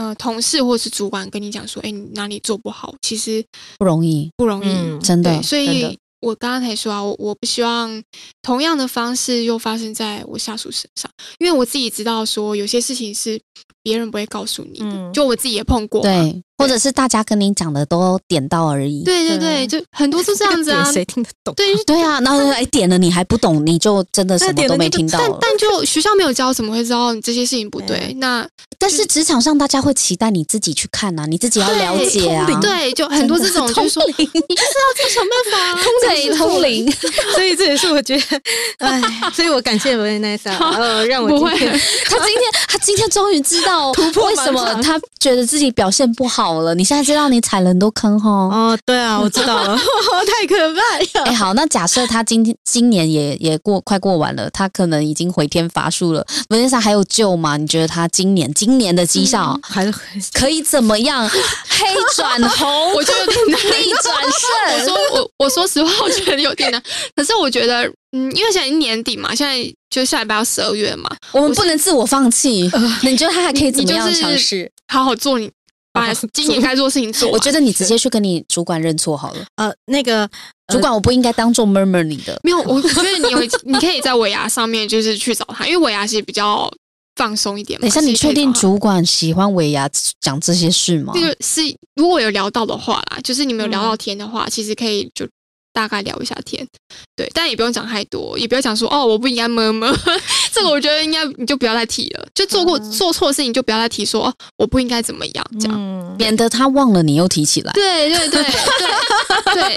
[0.00, 3.44] 呃同事或是主管跟你讲说，哎，你哪里做不好，其实
[3.78, 4.98] 不容易，不容易，嗯。
[5.00, 8.02] 真的，所以我刚刚才说啊，我我不希望
[8.40, 13.38] 同样的方式又发生在我下属身上，因为我自己知道说有些事情是
[13.82, 19.02] 别人不会告诉你的，嗯就我自己也碰过嘛，对，或者是大家跟你讲的都点到而已。
[19.04, 21.54] 对对对，就很多是这样子啊， 谁听得懂？
[21.54, 25.30] 对，对啊，然后哎点了你还不懂，你就真的什么都没听到但。
[25.40, 27.98] 但就学校没有教，怎么会知道你这些事情不对？
[27.98, 28.46] 对那
[28.78, 32.46] 但是职场上大家会期待你自己去看啊，你自己要了解啊。
[32.46, 36.90] 通灵对，就很多这种，就是说，你就是要自己想办法啊，对，通灵。
[37.34, 38.40] 所以这也是我觉得，
[38.78, 39.00] 哎，
[39.34, 41.72] 所以我感谢维奈莎，呃，让我不会今天
[42.08, 46.74] 他今天，他今天终于知道破为什么他觉得自己表现不好了。
[46.74, 48.30] 你现在知道你踩了很多坑吼。
[48.30, 49.76] 哦，对啊， 我知道了，
[50.26, 51.34] 太可怕了哎、了。
[51.36, 56.26] 好，那假设他今天今年也也过快过完了，他可能已经回天乏术了。
[56.50, 57.56] 文丽莎还有救吗？
[57.56, 59.94] 你觉得他今年今年的绩效还是
[60.32, 61.28] 可以怎么样？
[61.30, 61.86] 黑
[62.16, 63.20] 转红，我觉得。
[63.30, 64.84] 逆转我。
[64.84, 66.82] 说我我说实话，我觉得有点难。
[67.14, 72.70] 可是我觉得，嗯，因为现在年底嘛，现在就下礼拜要十二月嘛，我们不能自我放弃。
[73.02, 74.70] 你觉得他还可以怎么样尝试？
[74.88, 75.50] 好好做你
[75.92, 77.30] 把今年 该做的事情做。
[77.30, 79.44] 我觉得你直接去跟你主管认错好了。
[79.56, 80.28] 呃，那个
[80.72, 82.38] 主管，我不应该当做 murmur 你的。
[82.42, 86.70] 没有，我觉得你有， 你可以在尾牙上面就是去找他，因为尾牙其实比较
[87.16, 87.82] 放松一点嘛。
[87.82, 89.88] 等一下，你确定主管喜欢尾牙
[90.20, 91.12] 讲这些事吗？
[91.14, 91.60] 这个是
[91.96, 95.26] 如果有聊到的话啦，就是你们有聊嗯到天的话，其实可以就
[95.72, 96.66] 大概聊一下天，
[97.14, 99.86] 对，但也不用讲太多，也不要讲说哦，我不应该么么，
[100.52, 105.76] 这个我觉得应该你就不要再提了，就做过、嗯做错事情就不要再提说哦，我不应该怎么样这样。
[105.76, 107.72] 嗯，免得他忘了你又提起来。
[107.72, 109.74] 对对对对对，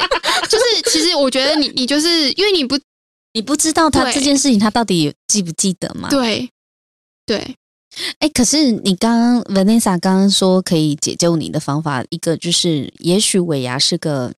[0.50, 2.78] 就是其实我觉得你你就是因为你不
[3.34, 6.10] 你不知道他这件事情他到底记不记得嘛？
[6.10, 6.50] 对
[7.26, 7.56] 对
[8.18, 14.34] 哎，可是你刚刚 Vanessa 刚刚说可以解救你的方法，一个就是也许尾牙是个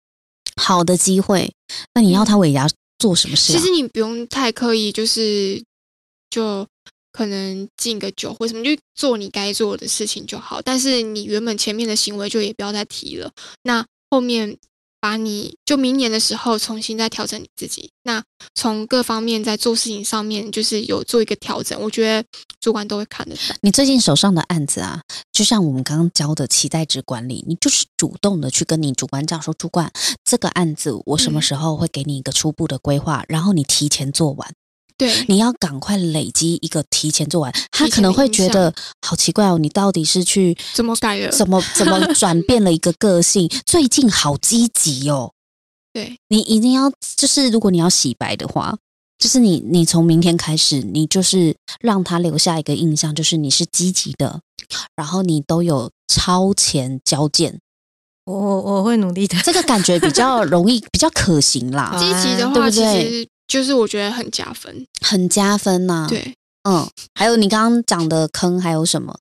[0.57, 1.53] 好的机会，
[1.95, 3.57] 那你要他尾牙做什么事、啊？
[3.57, 5.63] 其实你不用太刻意，就是
[6.31, 6.67] 就
[7.13, 10.61] 可能敬个酒或什么，就做你该做的事情就好。
[10.63, 13.31] 但是你原本前面的行为就也不要再提了。
[13.63, 14.57] 那后面
[15.05, 17.91] 把你就明年的时候重新再调整你自己。
[18.05, 22.27] 那从各方面在做事情上面，就是有做一个调整，我觉得
[22.59, 23.55] 主管都会看得到。
[23.61, 29.93] 你最近手上的案子啊，就像我们刚刚教的期待值管理，你就是主动的去跟你主管讲说，主管
[30.25, 34.55] 这个案子我什么嗯时候会给你一个初步的规划，然后你提前做完，
[34.97, 37.53] 对，你要赶快累积一个提前做完。
[37.73, 43.51] 他可能会觉得好奇怪哦，你到底是去怎么改了怎么怎 么转变了一个个性？
[43.67, 45.33] 最近好积极哦。
[45.93, 48.77] 对，你一定要就是，如果你要洗白的话，
[49.19, 54.41] 就是你，你从明天开始，你就是让他留下一个印象，就是你是积极的，
[54.97, 57.61] 然后你都有超前交件，
[58.27, 59.37] 我我我会努力的。
[59.43, 64.85] 这个感觉比较容易，比较可行啦，好 积极的对话，对不对实就是我觉得很加分。
[65.01, 66.35] 很加分呐、，对，
[66.69, 69.17] 嗯，还有你刚刚讲的坑还有什么？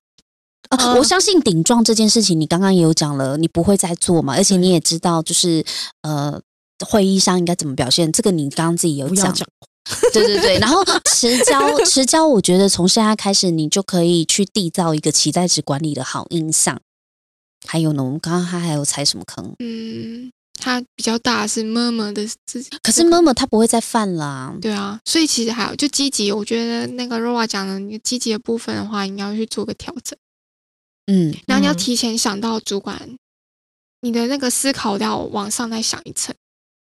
[0.70, 5.64] 呃呃我相信顶撞这件事情，你刚刚也有讲了，你不会再做嘛，而且你也知道，就是
[6.02, 6.40] 呃，
[6.84, 9.32] 会议上应该怎么表现，这个你刚刚自己有讲，
[10.12, 10.58] 对 对对。
[10.58, 16.80] 然后持交持交， 我觉得从现在开始，你就可以去缔造一个期待值管理的好印象。
[17.66, 19.54] 还有呢，我们刚刚他还有踩什么坑？
[19.58, 24.56] 嗯，它比较大是妈妈的自己，可是妈妈她不会再犯了。
[24.60, 30.16] 对啊，所以其实还有就积极，我觉得那个 Rova 讲的，你积极的部分的话，你要去做个调整，
[31.06, 31.76] 嗯，然后你要嗯。
[31.76, 33.16] 提前想到主管，
[34.00, 36.34] 你的那个思考要往上再想一层，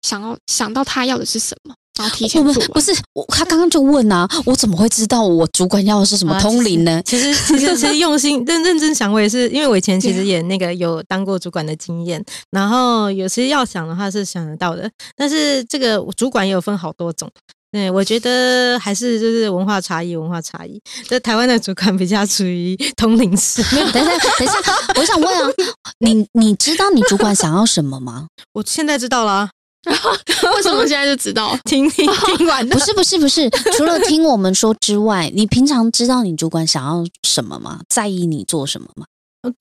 [0.02, 2.62] 想要想到他要的是什么，然后提前不做。
[2.66, 7.02] 不不是我，他刚刚就问啊，我怎么会知道我主管要的是什么啊通灵呢？
[7.04, 17.30] 其实其实 其实用心认认真想，我也是，因为我以前其实也那个有当过主管的经验，然后有时要想的话是想得到的，但是这个主管也有分好多种。
[17.72, 20.80] 对，我觉得还是就是文化差异，文化差异。
[21.08, 24.58] 这台湾的主管比较属于通灵式，没有，等一下，等一下，
[24.96, 25.52] 我想问啊，
[26.04, 28.26] 你你知道你主管想要什么吗？
[28.54, 29.50] 我现在知道了啊，
[30.56, 31.56] 为什么现在就知道？
[31.64, 32.84] 听听听完了不。
[32.84, 37.80] 是 不是不是，除了听我们说之外，你平常知道你主管想要什么吗？
[37.88, 39.06] 在意你做什么吗？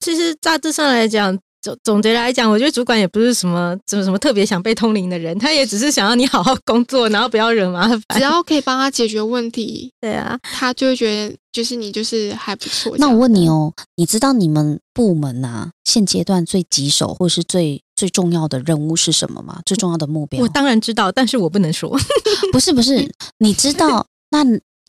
[0.00, 8.02] 其实大致上来讲，总总结来讲，我觉得主管也不是什么什么什么特别想被通灵的人，他也只是想要你好好工作，然后不要惹麻烦。
[8.14, 12.94] 只要可以帮他解决问题，对啊，他就会觉得就是你就是还不错。
[12.98, 19.60] 那我问你哦，哦，你知道你们部门啊，现阶段最棘手或是最最重要的任务是什么吗？
[19.66, 20.48] 最重要的目标我？
[20.48, 21.94] 当然知道，但是我不能说。
[22.50, 24.06] 不是不是，你知道？
[24.30, 24.42] 那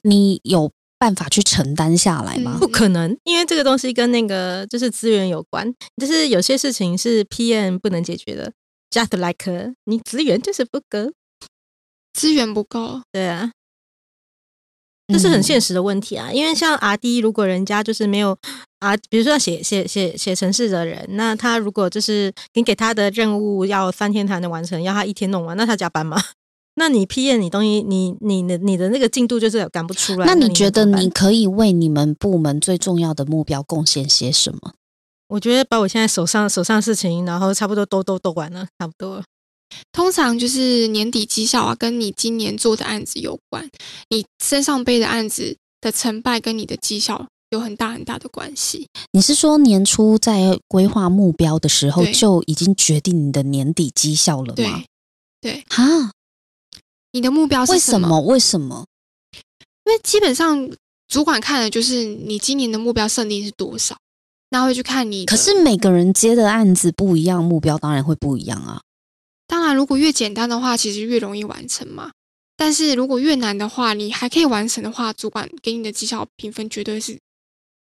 [0.03, 2.55] 你有办法去承担下来吗？
[2.57, 8.53] 不可能，因为这个东西跟那个就是资源有关，就是有些事情是 PM 不能解决的
[8.89, 11.11] ，just like 你资源就是不够。
[12.13, 13.51] 资源不够，对啊，
[15.11, 15.73] 这是很现实。
[15.73, 16.31] 的问题啊。
[16.31, 18.37] 因为像 R D，如果人家就是没有
[18.79, 26.21] 啊，比如说写写写写程式的人，那他如果就是你给他的任务要三天才能完成，要他一天弄完，那他加班吗？
[26.75, 30.25] 那你 PM 你东西，你你的你的那个进度就是赶不出来。
[30.25, 34.73] 那你觉得你可以为你们部门最重要的目标贡献些什么？
[35.27, 39.23] 我觉得把我现在手上手上事情，然后差不多都都都完了，差不多了。
[39.91, 43.69] 通常就是年底绩效啊，跟你今年做的案子有关。
[44.09, 48.87] 你身上背的案子的成败跟你的绩效有很大很大的关系。
[49.11, 54.83] 你是说年初在规划目标的时候就已经决定你的年底绩效了吗？
[55.41, 56.11] 对，哈，
[57.11, 58.21] 你的目标是为什么？
[58.21, 58.85] 为什么？
[59.85, 60.69] 因为基本上
[61.07, 63.97] 主管看的就是你今年的目标设定是多少，
[64.51, 65.25] 那会去看你。
[65.25, 68.79] 可是每个人接的案子不一样，目标当然会不一样啊。
[69.51, 72.11] 当然，如果越简单的话，其实越容易完成嘛。
[72.55, 77.19] 但是如果越难的话，你还可以完成的话，主管给你的绩效评分绝对是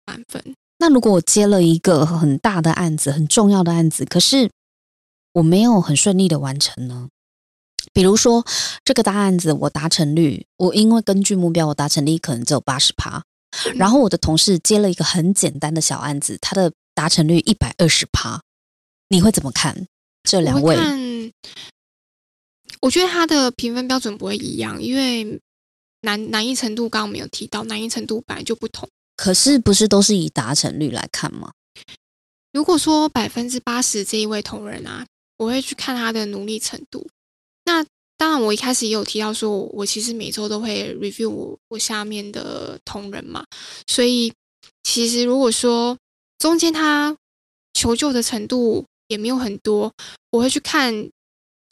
[0.04, 0.56] 满分。
[0.80, 4.50] 那如果我接了一个很大的案子，很重要的案子，可是
[5.34, 7.10] 我没有很顺利的完成呢？
[7.94, 8.44] 比如说
[8.84, 13.22] 这个大案子，我达成率，我因为根据目标，我达成率可能只有八十趴，
[13.76, 18.42] 然后我的同事接了一个很简单的小案子，他的达成率一百二十趴，
[19.10, 19.86] 你会怎么看？
[20.34, 21.32] 这两位看，
[22.82, 25.40] 我觉得他的评分标准不会一样，因为
[26.02, 28.90] 难难易程度刚刚没有提到，难易程度本来就不同。
[29.16, 31.52] 可是不是都是以达成率来看吗？
[32.52, 35.06] 如果说百分之八十这一位同仁啊，
[35.38, 37.08] 我会去看他的努力程度。
[37.66, 37.86] 那
[38.18, 43.46] 当然，我一开始也有提到说，我我其实每周都会 review 我我下面的同仁嘛，
[43.86, 44.34] 所以
[44.82, 45.96] 其实如果说
[46.40, 47.16] 中间他
[47.76, 49.94] 求救的程度也没有很多，
[50.32, 50.94] 我会去看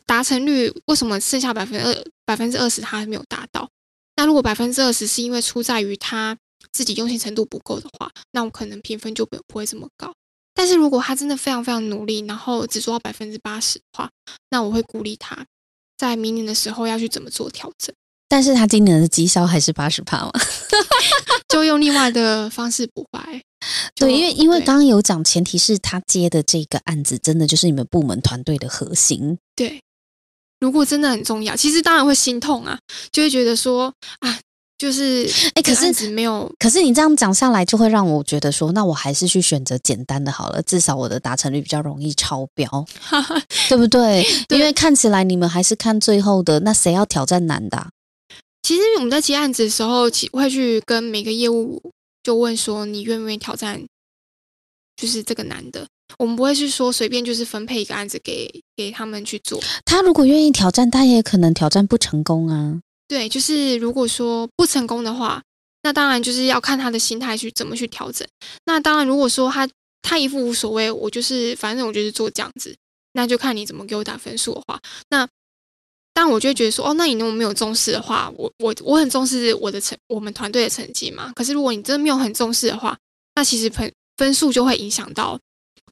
[0.05, 3.67] 达成率为什么剩下百分之二百分之二十他还没有达到。
[4.15, 6.37] 那如果百分之二十是因为出在于他
[6.71, 10.13] 自己用心程度不够的话，那我可能评分就不不会这么高。
[10.53, 14.09] 但是如果他真的非常非常努力，然后只做到百分之八十的话，
[14.51, 15.45] 那我会鼓励他
[15.97, 17.95] 在明年的时候要去怎么做调整，
[18.27, 20.31] 但是他今年的绩效还是八十趴嘛？
[21.47, 23.41] 就用另外的方式补回来。
[23.95, 29.37] 就对，因为因为刚刚有讲，前提是他接的这个案子真的就是你们部门团队的核心。
[29.55, 29.81] 对，
[30.59, 32.77] 如果真的很重要，其实当然会心痛啊，
[33.11, 34.39] 就会觉得说啊，
[34.77, 42.67] 就是哎可是没有可是你这样讲下来，就会让我觉得说，那我还是去选择简单的好了，至少我的达成率比较容易超标，
[43.69, 44.25] 对不对？
[44.47, 47.89] 对因为看起来你们还是看最后的，那谁要挑战难的啊、
[48.63, 51.91] 其其实我们在接案子的时候，其会去跟每个业务
[52.23, 53.85] 就问说，你愿不愿意挑战，
[54.95, 55.87] 就是这个男的。
[56.17, 59.61] 我们不会是说随便就是分配一个案子给给他们去做。
[59.85, 62.79] 他如果愿意挑战，他也可能挑战不成功啊。
[63.07, 65.41] 对，就是如果说不成功的话，
[65.83, 68.27] 那当然就是要看他的心态去怎么去调整。
[68.65, 69.67] 那当然，如果说他
[70.01, 72.75] 他一副无所谓，我就是反正我就是做这样子，
[73.13, 75.27] 那就看你怎么给我打分数的话，那。
[76.13, 81.31] 但我就会觉得说，哦，那你如果没有重视的话，我我我很重视我的成我们团队的成绩嘛。
[81.35, 82.97] 可是如果你真的没有很重视的话，
[83.35, 85.39] 那其实分分数就会影响到，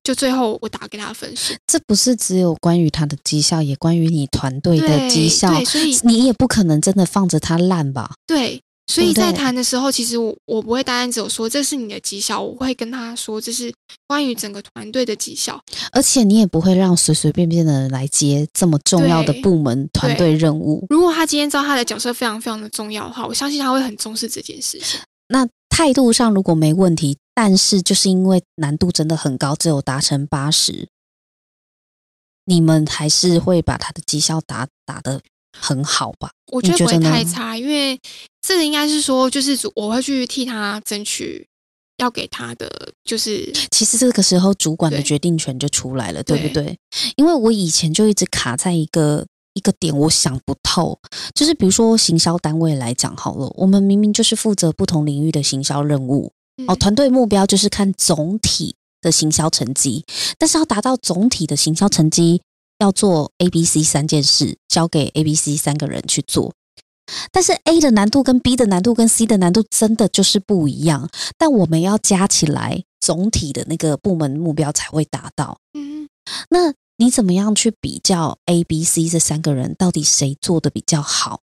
[0.03, 1.53] 就最后我打给他的分数。
[1.67, 5.49] 这不是只有关于他的绩效，也关于你团队的绩效。
[5.53, 8.13] 对，所以你也不可能真的放着他烂吧？
[8.27, 8.61] 对。
[8.89, 13.71] 所以在谈的时候，其实我我不会单单只有说这是你的绩效，我会跟他说这是
[14.07, 15.61] 关于整个团队的绩效，
[15.91, 20.87] 而且你也不会让随随便便的人来接这么重要的部门团队任务。
[20.89, 24.99] 如果他今天知道他的角色非常非常的重要的话，我相信他会很重视这件事情。
[25.27, 30.87] 那态度上如果没问题，但是就是因为难度真的很高，只有达成八十，
[32.45, 35.21] 你们还是会把他的绩效打打的。
[35.57, 36.29] 很好吧？
[36.51, 37.99] 我觉得不会太差，因为
[38.41, 41.45] 这个应该是说，就是我会去替他争取
[41.97, 42.69] 要给他的，
[43.03, 46.77] 就是其实这个时候主管的决定权就出来了，对不对？
[47.15, 50.99] 因为我以前就一直卡在一个一个点，我想不透，
[51.35, 56.31] 就是比如说行销单位来讲好了，我们明明就是负责不同领域的行销任务，
[56.67, 60.05] 哦，团队目标就是看总体的行销成绩，
[60.37, 62.41] 但是要达到总体的行销成绩。
[62.81, 66.53] 要做 A、B、C 三件事，交给 A、B、C 三个人去做。
[67.31, 71.09] 但是 A 的难度跟 B 的难度跟 C 的难度真的就是不一样。
[71.39, 75.57] 但我们要加起来，总体的那个部门目标才会达到。
[75.73, 76.07] 嗯，
[76.49, 81.41] 那你怎么样去比较 A、B、C 这三个人到底谁做的比较好？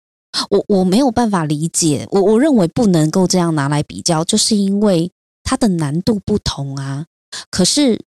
[0.50, 2.06] 我我没有办法理解。
[2.12, 5.10] 我我认为不能够这样拿来比较，就是因为
[5.42, 7.06] 它的难度不同啊。
[7.50, 8.00] 可是。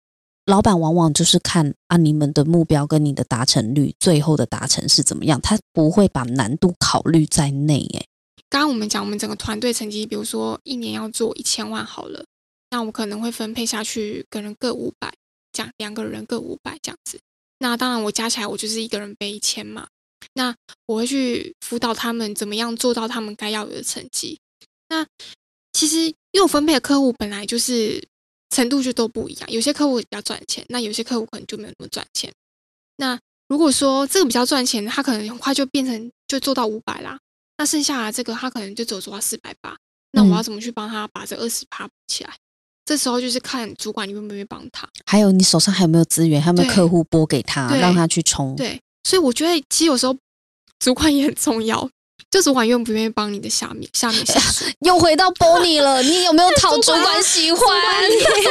[0.51, 5.39] 老板往往就是看啊，你们的目标跟你的达成率，最后的达成是怎么样？
[5.39, 7.77] 他不会把难度考虑在内。
[7.93, 8.05] 诶，
[8.49, 12.25] 刚刚我们讲，我们整个团队成绩，比如说一年要做一千万好了，
[12.69, 15.09] 那我可能会分配下去，个人各五百，
[15.53, 17.17] 这样两个人各五百这样子。
[17.59, 19.87] 那当然，我加起来我就是一个人背一千嘛。
[20.33, 20.53] 那
[20.85, 24.37] 我会去辅导他们怎么样做到他们该要有的成绩。
[24.89, 25.07] 那
[25.71, 28.05] 其实因为我分配的客户本来就是。
[28.51, 32.31] 程度就都不一样，有些客户比较赚钱，那有些客户可能就没有那么赚钱。
[32.97, 37.17] 那如果说这个比较赚钱，他可能很快就变成就做到五百啦，
[37.57, 39.75] 那剩下的这个他可能就只有做到四百八。
[40.11, 42.33] 那我要怎么去帮他把这二十趴补起来？
[42.83, 48.55] 这时候就是看主管你愿不愿意帮他，还有你手上还有没有资源，还有没有客户拨给他，让他去冲。
[48.55, 50.17] 对，所以我觉得其实有时候
[50.79, 51.89] 主管也很重要。
[52.29, 54.65] 就主管愿不愿意帮你的下面下面下属？
[54.85, 57.59] 又回到 Bonnie 了，你有没有讨主管 喜欢？
[57.59, 57.65] 主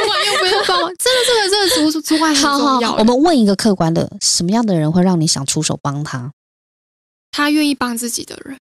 [0.07, 0.79] 管愿不愿意帮？
[0.81, 2.95] 真的，这个这个主主管很重要。
[2.97, 6.33] 我们问一个客观的：什么样的人会让你想出手帮他？
[7.31, 8.59] 他愿意帮自己的人。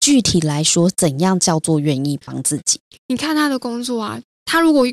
[0.00, 2.80] 具体来说，怎样叫做愿意帮自己？
[3.06, 4.84] 你看他的工作啊，他如果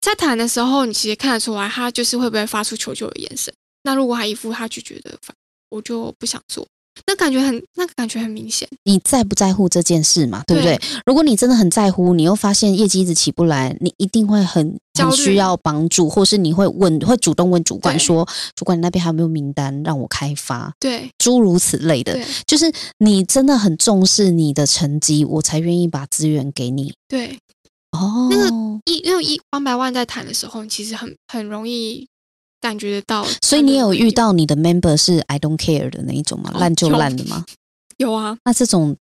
[0.00, 3.54] 在谈的时候，你其实看得出来，他就是会不会发出求救的眼神。
[3.82, 5.16] 那如果他一副他拒绝的，
[5.68, 6.66] 我就不想做。
[7.04, 8.66] 那感觉很，那个感觉很明显。
[8.84, 10.42] 你在不在乎这件事嘛？
[10.46, 10.80] 对不对？
[11.04, 18.26] 如果你真的很在乎，你又发现业绩一直起不来，你一定会很很需要帮助，或是你会问，会主动问主管说
[18.56, 26.94] ：“主管，你那边还有没有名单让我开发？”对，诸如此类的，就是你真的很重视你的成绩，我才愿意把资源给你。
[27.08, 27.38] 对，
[27.92, 28.48] 哦，那个
[28.86, 32.08] 一因为一万百万在谈的时候，其实很很容易。
[32.60, 36.50] 感觉得到，所以你有遇到你的 member 是 I don't care 的那一种吗？
[36.54, 37.44] 烂就烂的吗？
[37.98, 38.96] 有啊，那这种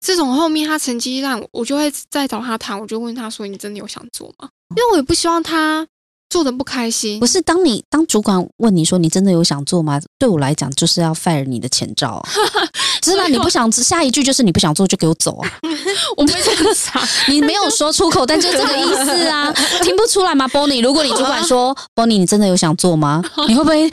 [0.00, 5.86] 这种后面他成绩烂，我就会再找他谈，我就问他说：“你真的有想做吗？”因为我也不希望他。
[6.28, 10.00] 做的不开心，不是当你当主管问你说你真的有想做吗？
[10.18, 12.22] 对我来讲就是要 fire 你的前兆，
[13.00, 15.50] 知道你不想下一句就是你不想做就给我走啊！
[16.16, 19.52] 我不会这样想， 你没有说出口，但就这个意思啊，
[19.82, 23.22] 听不出来吗？Bonnie，如果你主管说 Bonnie，你真的有想做吗？
[23.46, 23.90] 你会不会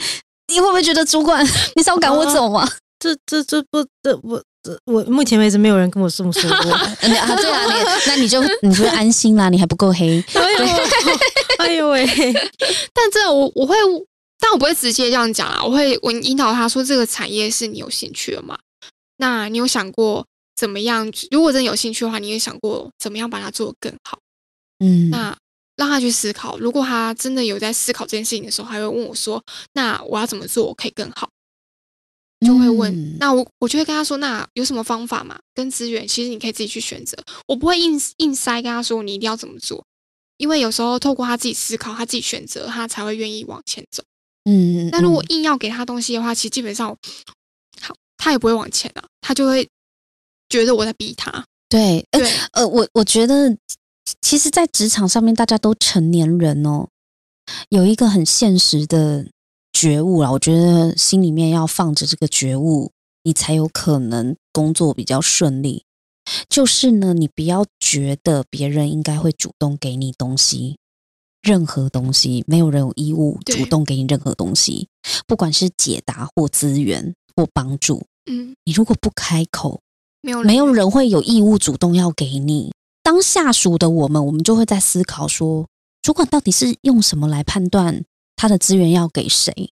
[0.52, 2.68] 你会不会觉得主管你想赶我走吗？
[2.98, 4.42] 这这这不这我。
[4.86, 10.22] 我目前为止没有人跟我这么说过 啊，对啊，你那你就你就安心啦，你还不够黑。
[11.58, 12.06] 哎呦喂！
[12.92, 13.76] 但这我我会，
[14.38, 18.58] 但我不会直接这样讲啊，我会我引导他说这个产业是你有兴趣的嘛？
[19.18, 21.10] 那你有想过怎么样？
[21.30, 24.18] 如果真有兴趣的话，你也想过怎么样把它做得更好？
[24.84, 25.36] 嗯，那
[25.76, 26.58] 让他去思考。
[26.58, 29.42] 如果他真的有在思考这件事情的时候，他会问我说
[29.74, 31.28] ：“那我要怎么做我可以更好？”
[32.44, 32.92] 就会问。
[32.94, 35.38] 嗯那我我就会跟他说，那有什么方法嘛？
[35.54, 37.16] 跟资源，其实你可以自己去选择。
[37.46, 39.84] 我不会硬硬塞跟他说你一定要怎么做，
[40.36, 44.02] 因为有时候透过他自己思考，他自己选择，他才会愿意往前走。
[44.44, 46.94] 嗯，那如果嗯硬要给他东西的话，其实基本上
[47.80, 49.66] 好，他也不会往前啊，他就会
[50.48, 51.44] 觉得我在逼他。
[51.68, 53.56] 对，呃对，呃，我我觉得，
[54.20, 56.86] 其实，在职场上面，大家都成年人哦，
[57.70, 59.26] 有一个很现实的
[59.74, 60.30] 觉悟啦。
[60.30, 62.92] 我觉得心里面要放着这个觉悟，
[63.24, 65.84] 你才有可能工作比较顺利。
[66.48, 70.78] 就是呢，你不要觉得别人应该会主动给你东西，
[71.42, 74.88] 任何东西，没有人有义务主动给你任何东西，
[75.26, 78.06] 不管是解答或资源或帮助。
[78.30, 79.82] 嗯，你如果不开口，
[80.22, 82.72] 没有没有人会有义务主动要给你。
[83.02, 85.66] 当下属的我们，我们就会在思考说，
[86.00, 88.02] 主管到底是用什么来判断
[88.36, 89.70] 他的资源要给谁？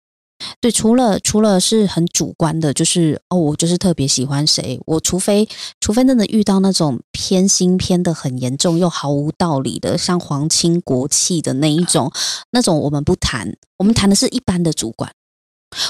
[0.60, 5.48] 对，除了除了是很主观的，就是哦，我就是特别喜欢谁，我除非
[5.80, 12.12] 除非真的遇到那种偏心偏的很严重又毫无道理的，像皇亲国戚的那一种，
[12.50, 15.10] 那种我们不谈，我们谈的是一般的主管，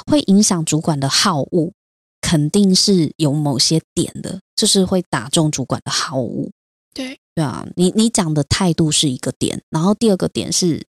[0.06, 1.72] 会影响主管的好恶，
[2.20, 6.48] 肯定是有某些点的，就是会打中主管的好恶。
[6.94, 10.86] 对对啊，你你讲的态度是一个点，然后第二个点是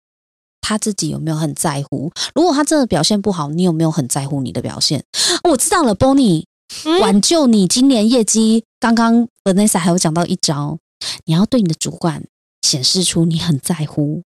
[0.61, 2.11] 他自己有没有很在乎。
[2.35, 5.03] 如果他真的表现不好，你有没有很在乎你的表现？
[5.43, 6.45] 哦我知道了，Bonnie，
[6.85, 8.63] 嗯挽救你今年业绩。
[8.79, 10.77] 刚刚 Vanessa 还有讲到一招，
[11.25, 12.23] 你要对你的主管
[12.61, 14.21] 显示出你很在乎。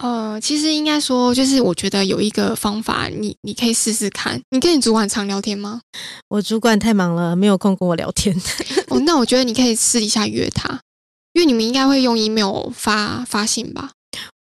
[0.00, 4.40] 呃，其实应该说，就是我觉得有一个方法，你你可以试试看。
[4.50, 5.80] 你跟你主管常聊天吗？
[6.28, 8.34] 我主管太忙了，没有空跟我聊天。
[8.90, 10.80] 哦，那我觉得你可以私底下约他，
[11.34, 13.92] 因为你们应该会用 email 发发信吧？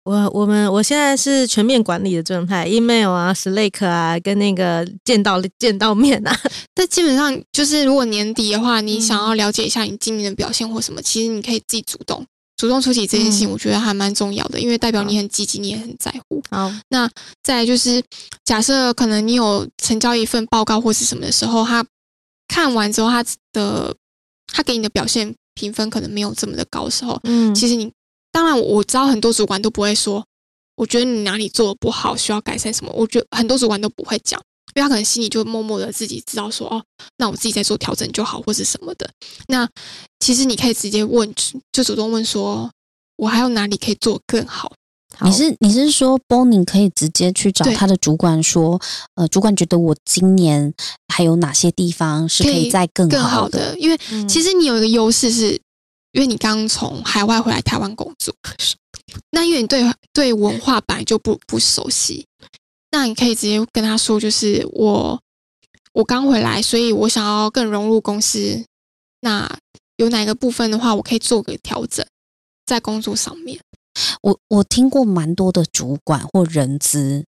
[0.05, 6.39] 我我们我现在是全面管理的状态，email 啊、Slack 啊，跟那个见到见到面啊，
[6.75, 12.23] 但基本上就是，如果年底的话，你嗯想要了解一下你今年的表现或什么，其实你可以自己主动
[12.55, 13.51] 主动出击这件事情，嗯。
[13.51, 16.39] 我觉得还蛮重要的，因为代表你很积极，你也很在乎。
[16.51, 17.09] 好，那
[17.41, 18.03] 再来就是，
[18.43, 21.83] 假设可能你有成交一份报告或是什么的时候，他
[22.47, 23.95] 看完之后，他的
[24.53, 27.91] 他给你的表现评分可能没有这么的高的时候，嗯，其实你
[28.35, 30.21] 当然我知道很多主管都不会说，
[30.75, 32.91] 我觉得你哪里做的不好，需要改善什么。
[32.93, 34.37] 我觉得很多主管都不会讲，
[34.73, 36.83] 因为他可能心里就默默的自己知道说，哦，
[37.15, 39.09] 那我自己在做调整就好，或是什么的。
[39.47, 39.65] 那
[40.19, 41.33] 其实你可以直接问，
[41.71, 42.69] 就主动问说，
[43.15, 44.69] 我还有哪里可以做更好？
[45.21, 48.77] 你是你是说 Bonnie 可以直接去找他的主管说，
[49.13, 50.73] 呃，主管觉得我今年
[51.07, 55.57] 还有哪些地方是可可以以再更更好好的，因为嗯其实你有一个优势是，
[56.15, 58.33] 因为你刚从海外回来台湾工作，
[59.31, 62.25] 那因为你对对文化本来就不不熟悉，
[62.89, 65.21] 那你可以直接跟他说，就是我
[65.91, 68.63] 我刚回来，所以我想要更融入公司，
[69.19, 69.59] 那
[69.97, 72.07] 有哪个部分的话，我可以做个调整，
[72.65, 73.59] 在工作上面。
[74.21, 77.25] 我我听过蛮多的主管或人资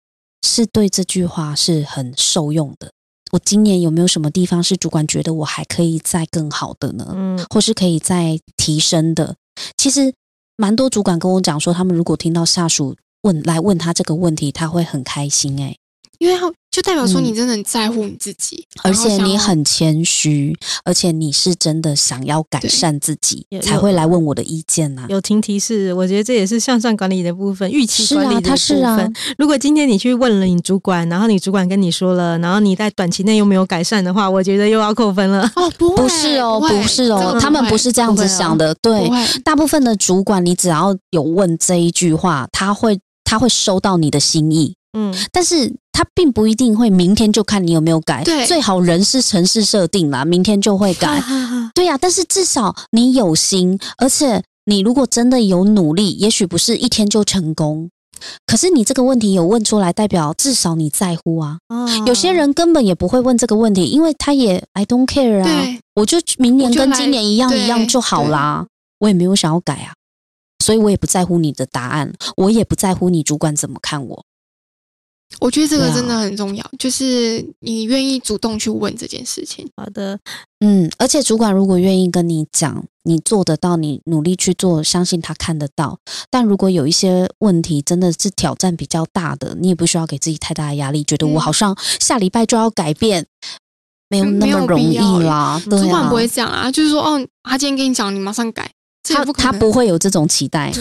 [0.44, 2.92] 是对这句话是很受用的。
[3.32, 7.06] 我今年有没有什么地方是主管觉得我还可以再更好的呢？
[7.16, 9.34] 嗯或是可以再提升的？
[9.76, 10.12] 其实
[10.56, 15.74] 蛮多主管跟我讲说，他们如果听到下属问来问他这个问题，他会很开心哎、
[16.18, 29.14] 因为他就代表说嗯你真的很在乎你自己，而且你很谦虚，而且你是真的想要改善自己，才会来问我的意见呐、有听提示，我觉得这也是向上管理的部分，预期是啊，管理的部他是啊，分。
[29.36, 35.42] 如果今天你去问了你主管，然后你主管跟你说了，然后你在短期内又没有改善的话，我觉得又要扣分了。
[35.54, 38.74] 哦，不会不是哦，不是哦这，个他们不是这样子想的。
[38.76, 39.10] 对
[39.44, 48.22] 大部分的主管，你只要有问这一句话，他会他会收到你的心意，嗯，但是他并不一定会明天就看你有没有改。
[48.24, 51.22] 对最好人是城市设定啦，明天就会改。
[51.74, 57.88] 对呀、但是至少你有心，而且你如果真的有努力，也许不是一天就成功。
[58.46, 61.58] 可是你这个问题有问出来，代表至少你在乎啊。
[61.68, 68.66] 哦有些人根本也不会问这个问题，因为他也 I don't care 啊，我就明年跟今年一样一样就好啦，
[69.00, 69.92] 我也没有想要改啊，
[70.64, 74.24] 所以我也不在乎你的答案，我也不在乎你主管怎么看我。
[75.40, 79.68] 我觉得这个真的很重要，就是你愿意主动去问这件事情。
[79.76, 80.18] 好的，
[80.60, 85.98] 嗯，而且主管如果愿意跟你讲，你做得到，你努力去做，相信他看得到。
[86.30, 93.26] 但如果有一些问题真的是挑战比较大的，你也不需要给自己太大的压力，觉得我嗯好像下礼拜就要改变，
[94.08, 95.60] 没有那么容易啦。
[95.68, 98.70] 对主管啊不会这样啊，就是说，哦，他今天跟你讲，你马上改，
[99.02, 99.52] 他他。
[99.52, 100.72] 不会有这种期待，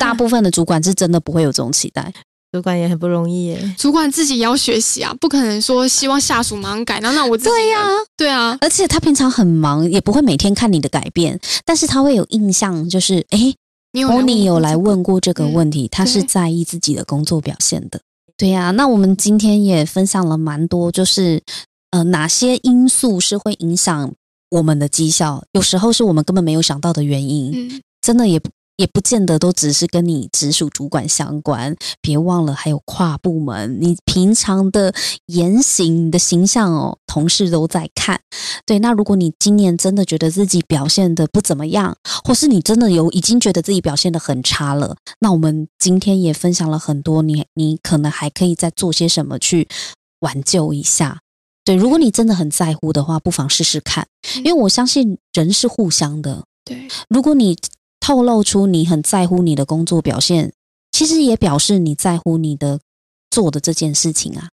[0.00, 2.12] 大部分的主管是真的不会有这种期待。
[2.52, 3.74] 主管也很不容易耶。
[3.76, 7.78] 主管自己也要学习啊，不可能说希望下属马上改，那那我自己对呀、
[8.16, 13.54] 对啊，而且他平常很忙，也不会每天看你的改变，但是他会有印象，就是诶
[13.92, 18.00] 你有 n 有来问过过这个嗯问题，他是在意自己的工作表现的。
[18.38, 21.42] 对呀、那我们今天也分享了蛮多，就是
[21.90, 24.12] 呃哪些因素是会影响
[24.50, 31.76] 我们的绩效，有时候是我们根本没有想到的原因，嗯，真的也不也不见得都只是跟你直属主管相关。
[32.00, 34.94] 别忘了还有跨部门，你平常的
[35.26, 38.20] 言行、你的形象哦，同事都在看。
[38.64, 49.68] 对，那如果你今年真的觉得自己表现的不怎么样，或是你真的有已经觉得自己表现的很差了，那我们今天也分享了很多你，你可能还可以再做些什么去
[50.20, 51.20] 挽救一下。
[51.64, 54.06] 对，如果你真的很在乎的话，不妨试试看，
[54.38, 56.44] 因为我相信人是互相的。
[56.64, 57.56] 对，如果你
[58.06, 60.52] 透露出你很在乎你的工作表现，
[60.92, 62.78] 其实也表示你在乎你的
[63.30, 64.50] 做的这件事情啊。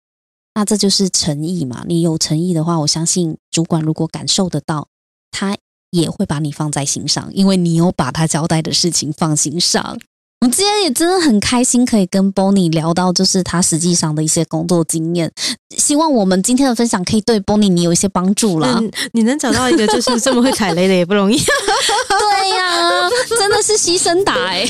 [0.54, 1.84] 那这就是诚意嘛。
[1.88, 4.90] 你有诚意的话，我相信主管如果感受得到，
[5.32, 5.58] 他
[5.90, 9.98] 也会把你放在心上，因为你有把他交代的事情放心上。
[10.42, 15.30] 我今天也真的很开心，可以跟 Bonnie 聊到就是他实际上的一些工作经验。
[15.78, 18.78] 希望我们今天的分享可以对 Bonnie 你有一些帮助啦。
[18.80, 21.38] 嗯，你能找到一个就是这么会踩雷的也不容易。
[21.38, 24.66] 对呀、真的是牺牲打哎、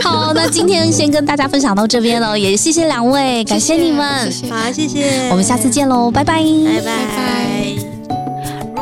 [0.00, 7.97] 好，那今天先跟大家分享到这边了，也谢谢两位，感谢你们，谢谢好，谢谢，我们下次，见喽，拜拜，拜拜